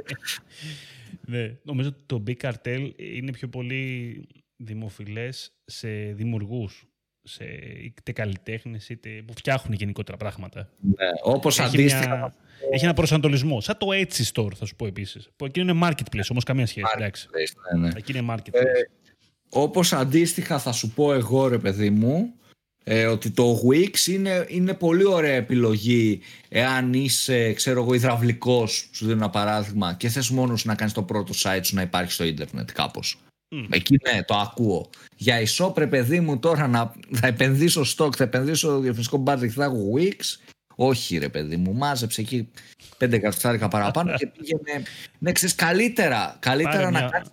ναι, 1.26 1.56
νομίζω 1.62 1.94
το 2.06 2.22
Big 2.26 2.36
Cartel 2.40 2.90
είναι 2.96 3.32
πιο 3.32 3.48
πολύ 3.48 4.26
δημοφιλές 4.56 5.52
σε 5.64 5.88
δημιουργούς 5.88 6.89
σε 7.22 7.44
είτε 7.84 8.12
καλλιτέχνες 8.12 8.88
είτε 8.88 9.22
που 9.26 9.32
φτιάχνουν 9.36 9.74
γενικότερα 9.74 10.16
πράγματα. 10.16 10.68
Ναι, 10.80 11.08
όπως 11.22 11.58
έχει 11.58 11.68
αντίστοιχα. 11.68 12.16
Μια, 12.16 12.34
έχει 12.70 12.84
ένα 12.84 12.94
προσανατολισμό. 12.94 13.60
Σαν 13.60 13.78
το 13.78 13.86
Etsy 13.90 14.22
Store, 14.32 14.52
θα 14.54 14.66
σου 14.66 14.76
πω 14.76 14.86
επίσης. 14.86 15.28
Που 15.36 15.44
εκεί 15.44 15.60
είναι 15.60 15.78
marketplace, 15.82 16.28
όμως 16.30 16.44
καμία 16.44 16.66
σχέση. 16.66 16.86
Marketplace, 16.98 17.78
ναι, 17.78 17.88
ναι. 17.88 17.92
Εκεί 17.96 18.18
είναι 18.18 18.34
marketplace. 18.34 18.64
Ε, 18.64 18.82
όπως 19.48 19.92
αντίστοιχα 19.92 20.58
θα 20.58 20.72
σου 20.72 20.90
πω 20.90 21.12
εγώ, 21.12 21.48
ρε 21.48 21.58
παιδί 21.58 21.90
μου, 21.90 22.34
ε, 22.84 23.06
ότι 23.06 23.30
το 23.30 23.60
Wix 23.68 24.06
είναι, 24.06 24.46
είναι 24.48 24.74
πολύ 24.74 25.04
ωραία 25.04 25.34
επιλογή 25.34 26.20
εάν 26.48 26.92
είσαι, 26.92 27.52
ξέρω 27.52 27.82
εγώ, 27.82 27.94
υδραυλικός, 27.94 28.88
σου 28.92 29.04
δίνω 29.06 29.16
ένα 29.16 29.30
παράδειγμα, 29.30 29.94
και 29.94 30.08
θες 30.08 30.30
μόνος 30.30 30.64
να 30.64 30.74
κάνεις 30.74 30.92
το 30.92 31.02
πρώτο 31.02 31.32
site 31.36 31.60
σου 31.62 31.74
να 31.74 31.82
υπάρχει 31.82 32.12
στο 32.12 32.24
ίντερνετ 32.24 32.70
κάπως. 32.72 33.18
Mm. 33.52 33.66
Εκεί 33.70 33.98
ναι, 34.02 34.22
το 34.22 34.34
ακούω. 34.34 34.90
Για 35.16 35.40
ισόπρε 35.40 35.86
παιδί 35.86 36.20
μου 36.20 36.38
τώρα 36.38 36.66
να 36.66 36.92
θα 37.12 37.26
επενδύσω 37.26 37.84
stock, 37.96 38.16
θα 38.16 38.24
επενδύσω 38.24 38.78
διαφημιστικό 38.80 39.22
budget, 39.26 39.48
θα 39.48 39.64
έχω 39.64 39.92
Wix. 39.96 40.18
Όχι 40.74 41.18
ρε 41.18 41.28
παιδί 41.28 41.56
μου, 41.56 41.74
μάζεψε 41.74 42.20
εκεί 42.20 42.48
πέντε 42.96 43.18
καταστάρικα 43.18 43.68
παραπάνω 43.68 44.16
και 44.16 44.26
πήγαινε. 44.26 44.82
Ναι, 45.18 45.32
ξέρεις, 45.32 45.54
καλύτερα, 45.54 46.36
καλύτερα 46.40 46.76
πάρε 46.76 46.90
να 46.90 47.00
κάνει. 47.00 47.28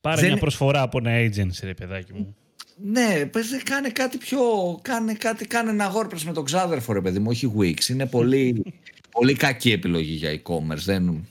Πάρε 0.00 0.20
Δεν... 0.20 0.30
μια 0.30 0.40
προσφορά 0.40 0.82
από 0.82 0.98
ένα 0.98 1.10
agency, 1.10 1.60
ρε 1.62 1.74
παιδάκι 1.74 2.12
μου. 2.12 2.36
Ναι, 2.76 3.30
κάνε 3.64 3.88
κάτι 3.88 4.18
πιο. 4.18 4.40
Κάνε, 4.82 5.14
κάτι, 5.14 5.46
κάνε 5.46 5.70
ένα 5.70 5.92
WordPress 5.92 6.20
με 6.20 6.32
τον 6.32 6.44
ξάδερφο, 6.44 6.92
ρε 6.92 7.00
παιδί 7.00 7.18
μου, 7.18 7.26
όχι 7.28 7.52
Wix. 7.58 7.88
Είναι 7.88 8.06
πολύ, 8.06 8.62
πολύ 9.10 9.34
κακή 9.34 9.72
επιλογή 9.72 10.12
για 10.12 10.40
e-commerce. 10.42 10.84
Δεν, 10.84 11.26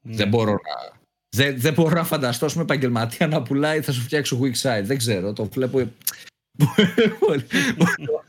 δεν 0.00 0.16
ναι. 0.16 0.26
μπορώ 0.26 0.52
να, 0.52 1.00
δεν, 1.36 1.60
δεν 1.60 1.72
μπορώ 1.72 1.94
να 1.94 2.04
φανταστώ 2.04 2.48
με 2.54 2.62
επαγγελματία 2.62 3.26
να 3.26 3.42
πουλάει 3.42 3.80
θα 3.80 3.92
σου 3.92 4.00
φτιάξω 4.00 4.40
quick 4.42 4.60
site. 4.62 4.82
Δεν 4.84 4.98
ξέρω. 4.98 5.32
Το 5.32 5.44
βλέπω. 5.44 5.78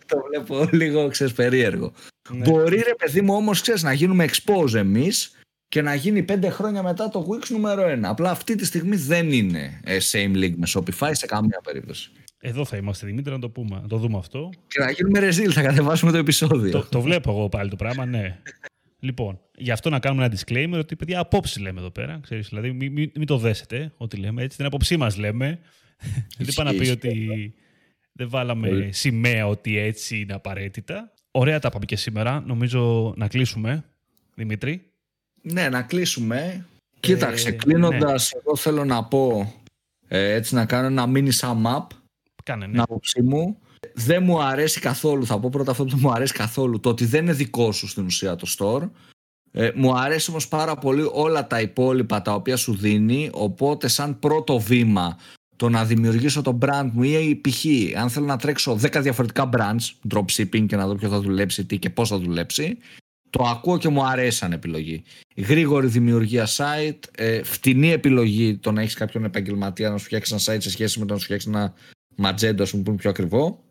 το 0.05 0.23
βλέπω 0.27 0.67
λίγο 0.71 1.07
ξέρεις, 1.07 1.33
περίεργο. 1.33 1.93
Ναι. 2.29 2.49
Μπορεί 2.49 2.75
ρε 2.75 2.95
παιδί 2.95 3.21
μου 3.21 3.33
όμως 3.33 3.61
ξέρεις, 3.61 3.83
να 3.83 3.93
γίνουμε 3.93 4.25
expose 4.25 4.73
εμείς 4.73 5.37
και 5.67 5.81
να 5.81 5.95
γίνει 5.95 6.23
πέντε 6.23 6.49
χρόνια 6.49 6.83
μετά 6.83 7.09
το 7.09 7.27
Wix 7.29 7.47
νούμερο 7.49 7.87
ένα. 7.87 8.09
Απλά 8.09 8.31
αυτή 8.31 8.55
τη 8.55 8.65
στιγμή 8.65 8.95
δεν 8.95 9.31
είναι 9.31 9.81
ε, 9.83 9.97
same 10.11 10.35
league 10.35 10.55
με 10.55 10.67
Shopify 10.67 11.11
σε 11.11 11.25
καμία 11.25 11.61
περίπτωση. 11.63 12.11
Εδώ 12.39 12.65
θα 12.65 12.77
είμαστε 12.77 13.05
Δημήτρη 13.05 13.31
να 13.31 13.39
το 13.39 13.49
πούμε, 13.49 13.79
να 13.81 13.87
το 13.87 13.97
δούμε 13.97 14.17
αυτό. 14.17 14.49
Και 14.67 14.79
να 14.79 14.91
γίνουμε 14.91 15.19
ρεζίλ, 15.19 15.51
θα 15.53 15.61
κατεβάσουμε 15.61 16.11
το 16.11 16.17
επεισόδιο. 16.17 16.71
Το, 16.71 16.85
το 16.89 17.01
βλέπω 17.01 17.31
εγώ 17.31 17.49
πάλι 17.49 17.69
το 17.69 17.75
πράγμα, 17.75 18.05
ναι. 18.05 18.39
Λοιπόν, 19.03 19.39
γι' 19.57 19.71
αυτό 19.71 19.89
να 19.89 19.99
κάνουμε 19.99 20.25
ένα 20.25 20.33
disclaimer 20.35 20.77
ότι 20.79 20.95
παιδιά 20.95 21.19
απόψη 21.19 21.61
λέμε 21.61 21.79
εδώ 21.79 21.89
πέρα. 21.89 22.19
Ξέρεις, 22.23 22.47
δηλαδή 22.47 22.71
μην 22.71 22.91
μη, 22.91 23.11
μη 23.15 23.25
το 23.25 23.37
δέσετε 23.37 23.93
ό,τι 23.97 24.17
λέμε. 24.17 24.43
Έτσι 24.43 24.57
την 24.57 24.65
απόψή 24.65 24.97
μας 24.97 25.17
λέμε. 25.17 25.59
δεν 26.37 26.47
είπα 26.49 26.63
να 26.63 26.73
πει 26.73 26.89
ότι 26.89 27.53
δεν 28.11 28.29
βάλαμε 28.29 28.89
σημαία 28.91 29.47
ότι 29.47 29.77
έτσι 29.77 30.19
είναι 30.19 30.33
απαραίτητα. 30.33 31.13
Ωραία 31.31 31.59
τα 31.59 31.69
πάμε 31.69 31.85
και 31.85 31.95
σήμερα. 31.95 32.43
Νομίζω 32.45 33.13
να 33.17 33.27
κλείσουμε, 33.27 33.83
Δημήτρη. 34.35 34.91
Ναι, 35.41 35.69
να 35.69 35.81
κλείσουμε. 35.81 36.65
Κοίταξε, 36.99 37.49
ε, 37.49 37.51
κλείνοντας, 37.51 38.31
ναι. 38.33 38.39
εγώ 38.45 38.55
θέλω 38.55 38.85
να 38.85 39.03
πω 39.03 39.53
ε, 40.07 40.33
έτσι 40.33 40.55
να 40.55 40.65
κάνω 40.65 40.87
ένα 40.87 41.11
mini 41.15 41.31
sum 41.39 41.77
up. 41.77 41.87
Κάνε, 42.43 42.65
ναι. 42.65 42.71
Την 42.71 42.81
άποψή 42.81 43.21
μου 43.21 43.57
δεν 43.93 44.23
μου 44.23 44.41
αρέσει 44.41 44.79
καθόλου, 44.79 45.25
θα 45.25 45.39
πω 45.39 45.49
πρώτα 45.49 45.71
αυτό 45.71 45.83
που 45.83 45.89
δεν 45.89 45.99
μου 46.01 46.11
αρέσει 46.11 46.33
καθόλου, 46.33 46.79
το 46.79 46.89
ότι 46.89 47.05
δεν 47.05 47.23
είναι 47.23 47.33
δικό 47.33 47.71
σου 47.71 47.87
στην 47.87 48.05
ουσία 48.05 48.35
το 48.35 48.47
store. 48.57 48.89
Ε, 49.51 49.71
μου 49.75 49.97
αρέσει 49.97 50.29
όμως 50.29 50.47
πάρα 50.47 50.75
πολύ 50.75 51.09
όλα 51.11 51.47
τα 51.47 51.61
υπόλοιπα 51.61 52.21
τα 52.21 52.33
οποία 52.33 52.55
σου 52.55 52.75
δίνει, 52.75 53.29
οπότε 53.33 53.87
σαν 53.87 54.19
πρώτο 54.19 54.59
βήμα 54.59 55.17
το 55.55 55.69
να 55.69 55.85
δημιουργήσω 55.85 56.41
το 56.41 56.57
brand 56.61 56.89
μου 56.91 57.03
ή 57.03 57.41
π.χ. 57.43 57.65
αν 57.97 58.09
θέλω 58.09 58.25
να 58.25 58.37
τρέξω 58.37 58.79
10 58.81 58.99
διαφορετικά 59.01 59.49
brands, 59.57 60.13
dropshipping 60.13 60.65
και 60.67 60.75
να 60.75 60.87
δω 60.87 60.95
ποιο 60.95 61.09
θα 61.09 61.19
δουλέψει 61.19 61.65
τι 61.65 61.77
και 61.77 61.89
πώς 61.89 62.09
θα 62.09 62.19
δουλέψει, 62.19 62.77
το 63.29 63.43
ακούω 63.43 63.77
και 63.77 63.89
μου 63.89 64.05
αρέσει 64.05 64.37
σαν 64.37 64.51
επιλογή. 64.51 65.03
Γρήγορη 65.35 65.87
δημιουργία 65.87 66.47
site, 66.47 66.99
ε, 67.15 67.43
φτηνή 67.43 67.91
επιλογή 67.91 68.57
το 68.57 68.71
να 68.71 68.81
έχεις 68.81 68.93
κάποιον 68.93 69.23
επαγγελματία 69.23 69.89
να 69.89 69.97
σου 69.97 70.05
φτιάξει 70.05 70.33
ένα 70.33 70.55
site 70.55 70.61
σε 70.61 70.69
σχέση 70.69 70.99
με 70.99 71.05
το 71.05 71.13
να 71.13 71.19
σου 71.19 71.25
φτιάξει 71.25 71.49
ένα 71.49 71.73
ματζέντο, 72.15 72.63
ας 72.63 72.71
πούμε, 72.71 72.83
που 72.83 72.89
είναι 72.89 72.99
πιο 72.99 73.09
ακριβό. 73.09 73.63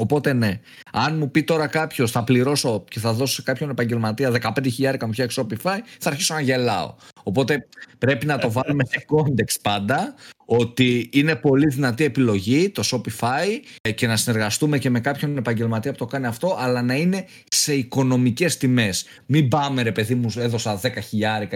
Οπότε 0.00 0.32
ναι, 0.32 0.60
αν 0.92 1.16
μου 1.16 1.30
πει 1.30 1.42
τώρα 1.42 1.66
κάποιος 1.66 2.10
θα 2.10 2.24
πληρώσω 2.24 2.84
και 2.88 3.00
θα 3.00 3.12
δώσω 3.12 3.34
σε 3.34 3.42
κάποιον 3.42 3.70
επαγγελματία 3.70 4.32
15.000 4.56 4.96
να 5.00 5.06
μου 5.06 5.12
φτιάξει 5.12 5.42
Shopify, 5.42 5.78
θα 6.00 6.10
αρχίσω 6.10 6.34
να 6.34 6.40
γελάω. 6.40 6.94
Οπότε 7.22 7.66
πρέπει 7.98 8.26
να 8.26 8.38
το 8.38 8.52
βάλουμε 8.52 8.84
σε 8.84 9.04
context 9.08 9.56
πάντα 9.62 10.14
ότι 10.44 11.08
είναι 11.12 11.36
πολύ 11.36 11.66
δυνατή 11.66 12.04
επιλογή 12.04 12.70
το 12.70 12.82
Shopify 12.90 13.60
ε, 13.82 13.92
και 13.92 14.06
να 14.06 14.16
συνεργαστούμε 14.16 14.78
και 14.78 14.90
με 14.90 15.00
κάποιον 15.00 15.36
επαγγελματία 15.36 15.90
που 15.90 15.98
το 15.98 16.06
κάνει 16.06 16.26
αυτό, 16.26 16.56
αλλά 16.58 16.82
να 16.82 16.94
είναι 16.94 17.24
σε 17.48 17.74
οικονομικές 17.74 18.56
τιμές. 18.56 19.04
Μην 19.26 19.48
πάμε 19.48 19.82
ρε 19.82 19.92
παιδί 19.92 20.14
μου, 20.14 20.32
έδωσα 20.36 20.80
10.000 20.82 20.90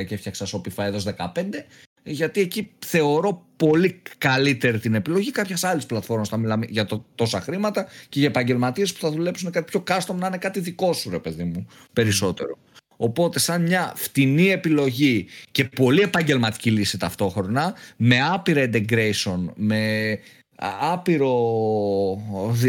και 0.07 0.15
έφτιαξα 0.15 0.47
Shopify, 0.47 0.85
έδωσα 0.85 1.33
15 1.35 1.43
γιατί 2.05 2.41
εκεί 2.41 2.71
θεωρώ 2.79 3.47
πολύ 3.57 4.03
καλύτερη 4.19 4.79
την 4.79 4.95
επιλογή 4.95 5.31
κάποιας 5.31 5.65
άλλης 5.65 5.87
πλατφόρμας 5.87 6.31
να 6.31 6.37
μιλάμε 6.37 6.67
για 6.69 6.85
το, 6.85 7.05
τόσα 7.15 7.41
χρήματα 7.41 7.87
και 8.09 8.19
για 8.19 8.29
επαγγελματίες 8.29 8.93
που 8.93 9.01
θα 9.01 9.11
δουλέψουν 9.11 9.51
κάτι 9.51 9.71
πιο 9.71 9.83
custom 9.89 10.15
να 10.15 10.27
είναι 10.27 10.39
κάτι 10.39 10.61
δικό 10.61 10.93
σου, 10.93 11.11
ρε 11.11 11.19
παιδί 11.19 11.45
μου, 11.45 11.67
περισσότερο. 11.93 12.59
Οπότε, 12.97 13.39
σαν 13.39 13.63
μια 13.63 13.93
φτηνή 13.97 14.51
επιλογή 14.51 15.27
και 15.51 15.65
πολύ 15.65 16.01
επαγγελματική 16.01 16.71
λύση 16.71 16.99
ταυτόχρονα, 16.99 17.75
με 17.97 18.21
άπειρα 18.33 18.71
integration, 18.73 19.45
με 19.55 20.19
άπειρο, 20.81 21.33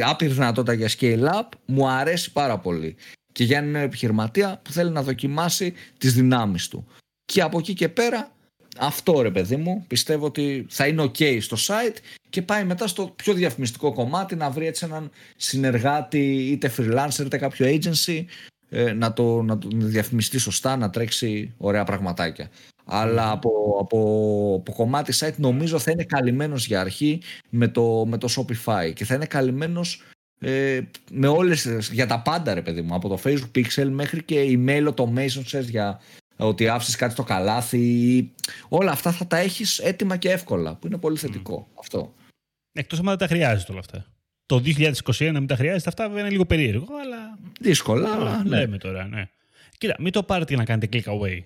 άπειρη 0.05 0.33
δυνατότητα 0.33 0.73
για 0.73 0.89
scale 0.99 1.39
up, 1.39 1.49
μου 1.65 1.89
αρέσει 1.89 2.31
πάρα 2.31 2.57
πολύ. 2.57 2.95
Και 3.31 3.43
για 3.43 3.57
ένα 3.57 3.79
επιχειρηματία 3.79 4.59
που 4.63 4.71
θέλει 4.71 4.89
να 4.89 5.03
δοκιμάσει 5.03 5.73
τις 5.97 6.13
δυνάμεις 6.13 6.67
του. 6.67 6.87
Και 7.25 7.41
από 7.41 7.57
εκεί 7.57 7.73
και 7.73 7.89
πέρα 7.89 8.34
αυτό 8.77 9.21
ρε 9.21 9.31
παιδί 9.31 9.55
μου, 9.55 9.83
πιστεύω 9.87 10.25
ότι 10.25 10.65
θα 10.69 10.87
είναι 10.87 11.03
ok 11.03 11.41
στο 11.41 11.57
site 11.59 11.95
και 12.29 12.41
πάει 12.41 12.63
μετά 12.63 12.87
στο 12.87 13.13
πιο 13.15 13.33
διαφημιστικό 13.33 13.93
κομμάτι 13.93 14.35
να 14.35 14.49
βρει 14.49 14.65
έτσι 14.67 14.85
έναν 14.85 15.11
συνεργάτη 15.35 16.47
είτε 16.51 16.71
freelancer 16.77 17.25
είτε 17.25 17.37
κάποιο 17.37 17.65
agency 17.67 18.23
ε, 18.69 18.93
να, 18.93 19.13
το, 19.13 19.41
να 19.41 19.57
το 19.57 19.67
διαφημιστεί 19.71 20.37
σωστά, 20.37 20.77
να 20.77 20.89
τρέξει 20.89 21.53
ωραία 21.57 21.83
πραγματάκια. 21.83 22.49
Αλλά 22.85 23.31
από, 23.31 23.77
από, 23.81 23.99
από 24.59 24.71
κομμάτι 24.71 25.13
site 25.19 25.35
νομίζω 25.35 25.79
θα 25.79 25.91
είναι 25.91 26.03
καλυμμένος 26.03 26.65
για 26.65 26.79
αρχή 26.79 27.21
με 27.49 27.67
το, 27.67 28.05
με 28.05 28.17
το 28.17 28.27
Shopify 28.37 28.93
και 28.93 29.05
θα 29.05 29.15
είναι 29.15 29.25
καλυμμένος 29.25 30.03
ε, 30.39 30.81
με 31.11 31.27
όλες, 31.27 31.89
για 31.91 32.07
τα 32.07 32.21
πάντα 32.21 32.53
ρε 32.53 32.61
παιδί 32.61 32.81
μου, 32.81 32.95
από 32.95 33.07
το 33.07 33.19
Facebook 33.23 33.51
Pixel 33.55 33.87
μέχρι 33.89 34.23
και 34.23 34.45
email 34.47 34.93
automation 34.93 35.41
ξέρεις, 35.45 35.69
για 35.69 35.99
ότι 36.35 36.67
άφησες 36.67 36.95
κάτι 36.95 37.11
στο 37.11 37.23
καλάθι 37.23 38.31
όλα 38.69 38.91
αυτά 38.91 39.11
θα 39.11 39.27
τα 39.27 39.37
έχεις 39.37 39.79
έτοιμα 39.79 40.17
και 40.17 40.31
εύκολα 40.31 40.75
που 40.75 40.87
είναι 40.87 40.97
πολύ 40.97 41.17
θετικό 41.17 41.67
αυτό. 41.79 42.13
Εκτός 42.71 42.99
αν 42.99 43.05
δεν 43.05 43.17
τα 43.17 43.27
χρειάζεται 43.27 43.71
όλα 43.71 43.79
αυτά. 43.79 44.05
Το 44.45 44.55
2021 44.55 45.31
να 45.31 45.39
μην 45.39 45.47
τα 45.47 45.55
χρειάζεται 45.55 45.89
αυτά 45.89 46.07
βέβαια 46.07 46.21
είναι 46.21 46.31
λίγο 46.31 46.45
περίεργο 46.45 46.95
αλλά... 47.03 47.37
Δύσκολα 47.59 48.13
αλλά 48.13 48.43
ναι. 48.43 48.57
Λέμε 48.57 48.77
τώρα 48.77 49.07
ναι. 49.07 49.29
Κοίτα 49.77 49.95
μην 49.99 50.11
το 50.11 50.23
πάρετε 50.23 50.53
για 50.53 50.57
να 50.57 50.65
κάνετε 50.65 50.87
click 50.91 51.19
away. 51.19 51.39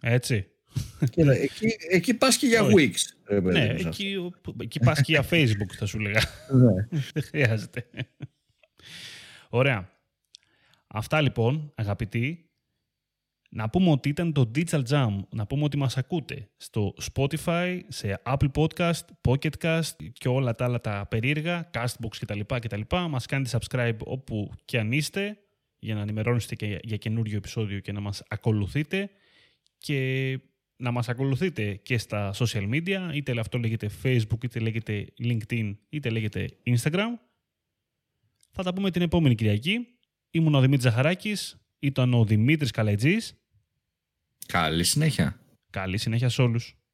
Έτσι. 0.00 0.46
Κοίτα, 1.10 1.32
εκεί, 1.32 1.76
εκεί 1.90 2.14
πας 2.14 2.36
και 2.36 2.46
για 2.46 2.62
Wix. 2.62 2.92
ναι, 3.42 3.64
εκεί, 3.64 4.32
εκεί 4.58 4.78
πας 4.78 5.00
και 5.00 5.12
για 5.12 5.24
Facebook 5.30 5.72
θα 5.78 5.86
σου 5.86 5.98
λέγα. 5.98 6.20
Ναι. 6.50 6.88
Δεν 7.14 7.22
χρειάζεται. 7.22 7.86
Ωραία. 9.48 9.90
Αυτά 10.86 11.20
λοιπόν, 11.20 11.72
αγαπητοί. 11.74 12.45
Να 13.56 13.68
πούμε 13.68 13.90
ότι 13.90 14.08
ήταν 14.08 14.32
το 14.32 14.50
Digital 14.54 14.82
Jam. 14.88 15.18
Να 15.30 15.46
πούμε 15.46 15.64
ότι 15.64 15.76
μας 15.76 15.96
ακούτε 15.96 16.48
στο 16.56 16.94
Spotify, 17.12 17.80
σε 17.88 18.22
Apple 18.24 18.50
Podcast, 18.54 19.04
Pocket 19.28 19.50
Cast 19.60 20.10
και 20.12 20.28
όλα 20.28 20.54
τα 20.54 20.64
άλλα 20.64 20.80
τα 20.80 21.06
περίεργα, 21.10 21.70
Castbox 21.72 22.16
κτλ. 22.20 22.40
κτλ. 22.40 22.80
Μας 23.08 23.26
κάνετε 23.26 23.58
subscribe 23.58 23.98
όπου 23.98 24.52
και 24.64 24.78
αν 24.78 24.92
είστε 24.92 25.38
για 25.78 25.94
να 25.94 26.00
ενημερώνεστε 26.00 26.54
και 26.54 26.78
για 26.82 26.96
καινούριο 26.96 27.36
επεισόδιο 27.36 27.80
και 27.80 27.92
να 27.92 28.00
μας 28.00 28.22
ακολουθείτε 28.28 29.10
και 29.78 30.40
να 30.76 30.90
μας 30.90 31.08
ακολουθείτε 31.08 31.74
και 31.74 31.98
στα 31.98 32.34
social 32.34 32.70
media, 32.70 33.10
είτε 33.14 33.40
αυτό 33.40 33.58
λέγεται 33.58 33.90
Facebook, 34.02 34.44
είτε 34.44 34.58
λέγεται 34.58 35.06
LinkedIn, 35.24 35.76
είτε 35.88 36.10
λέγεται 36.10 36.48
Instagram. 36.66 37.18
Θα 38.50 38.62
τα 38.62 38.74
πούμε 38.74 38.90
την 38.90 39.02
επόμενη 39.02 39.34
Κυριακή. 39.34 39.86
Ήμουν 40.30 40.54
ο 40.54 40.60
Δημήτρης 40.60 40.82
Ζαχαράκης, 40.82 41.56
ήταν 41.78 42.14
ο 42.14 42.24
Δημήτρης 42.24 42.70
Καλετζής. 42.70 43.40
Καλή 44.46 44.84
συνέχεια. 44.84 45.40
Καλή 45.70 45.98
συνέχεια 45.98 46.28
σε 46.28 46.42
όλους. 46.42 46.76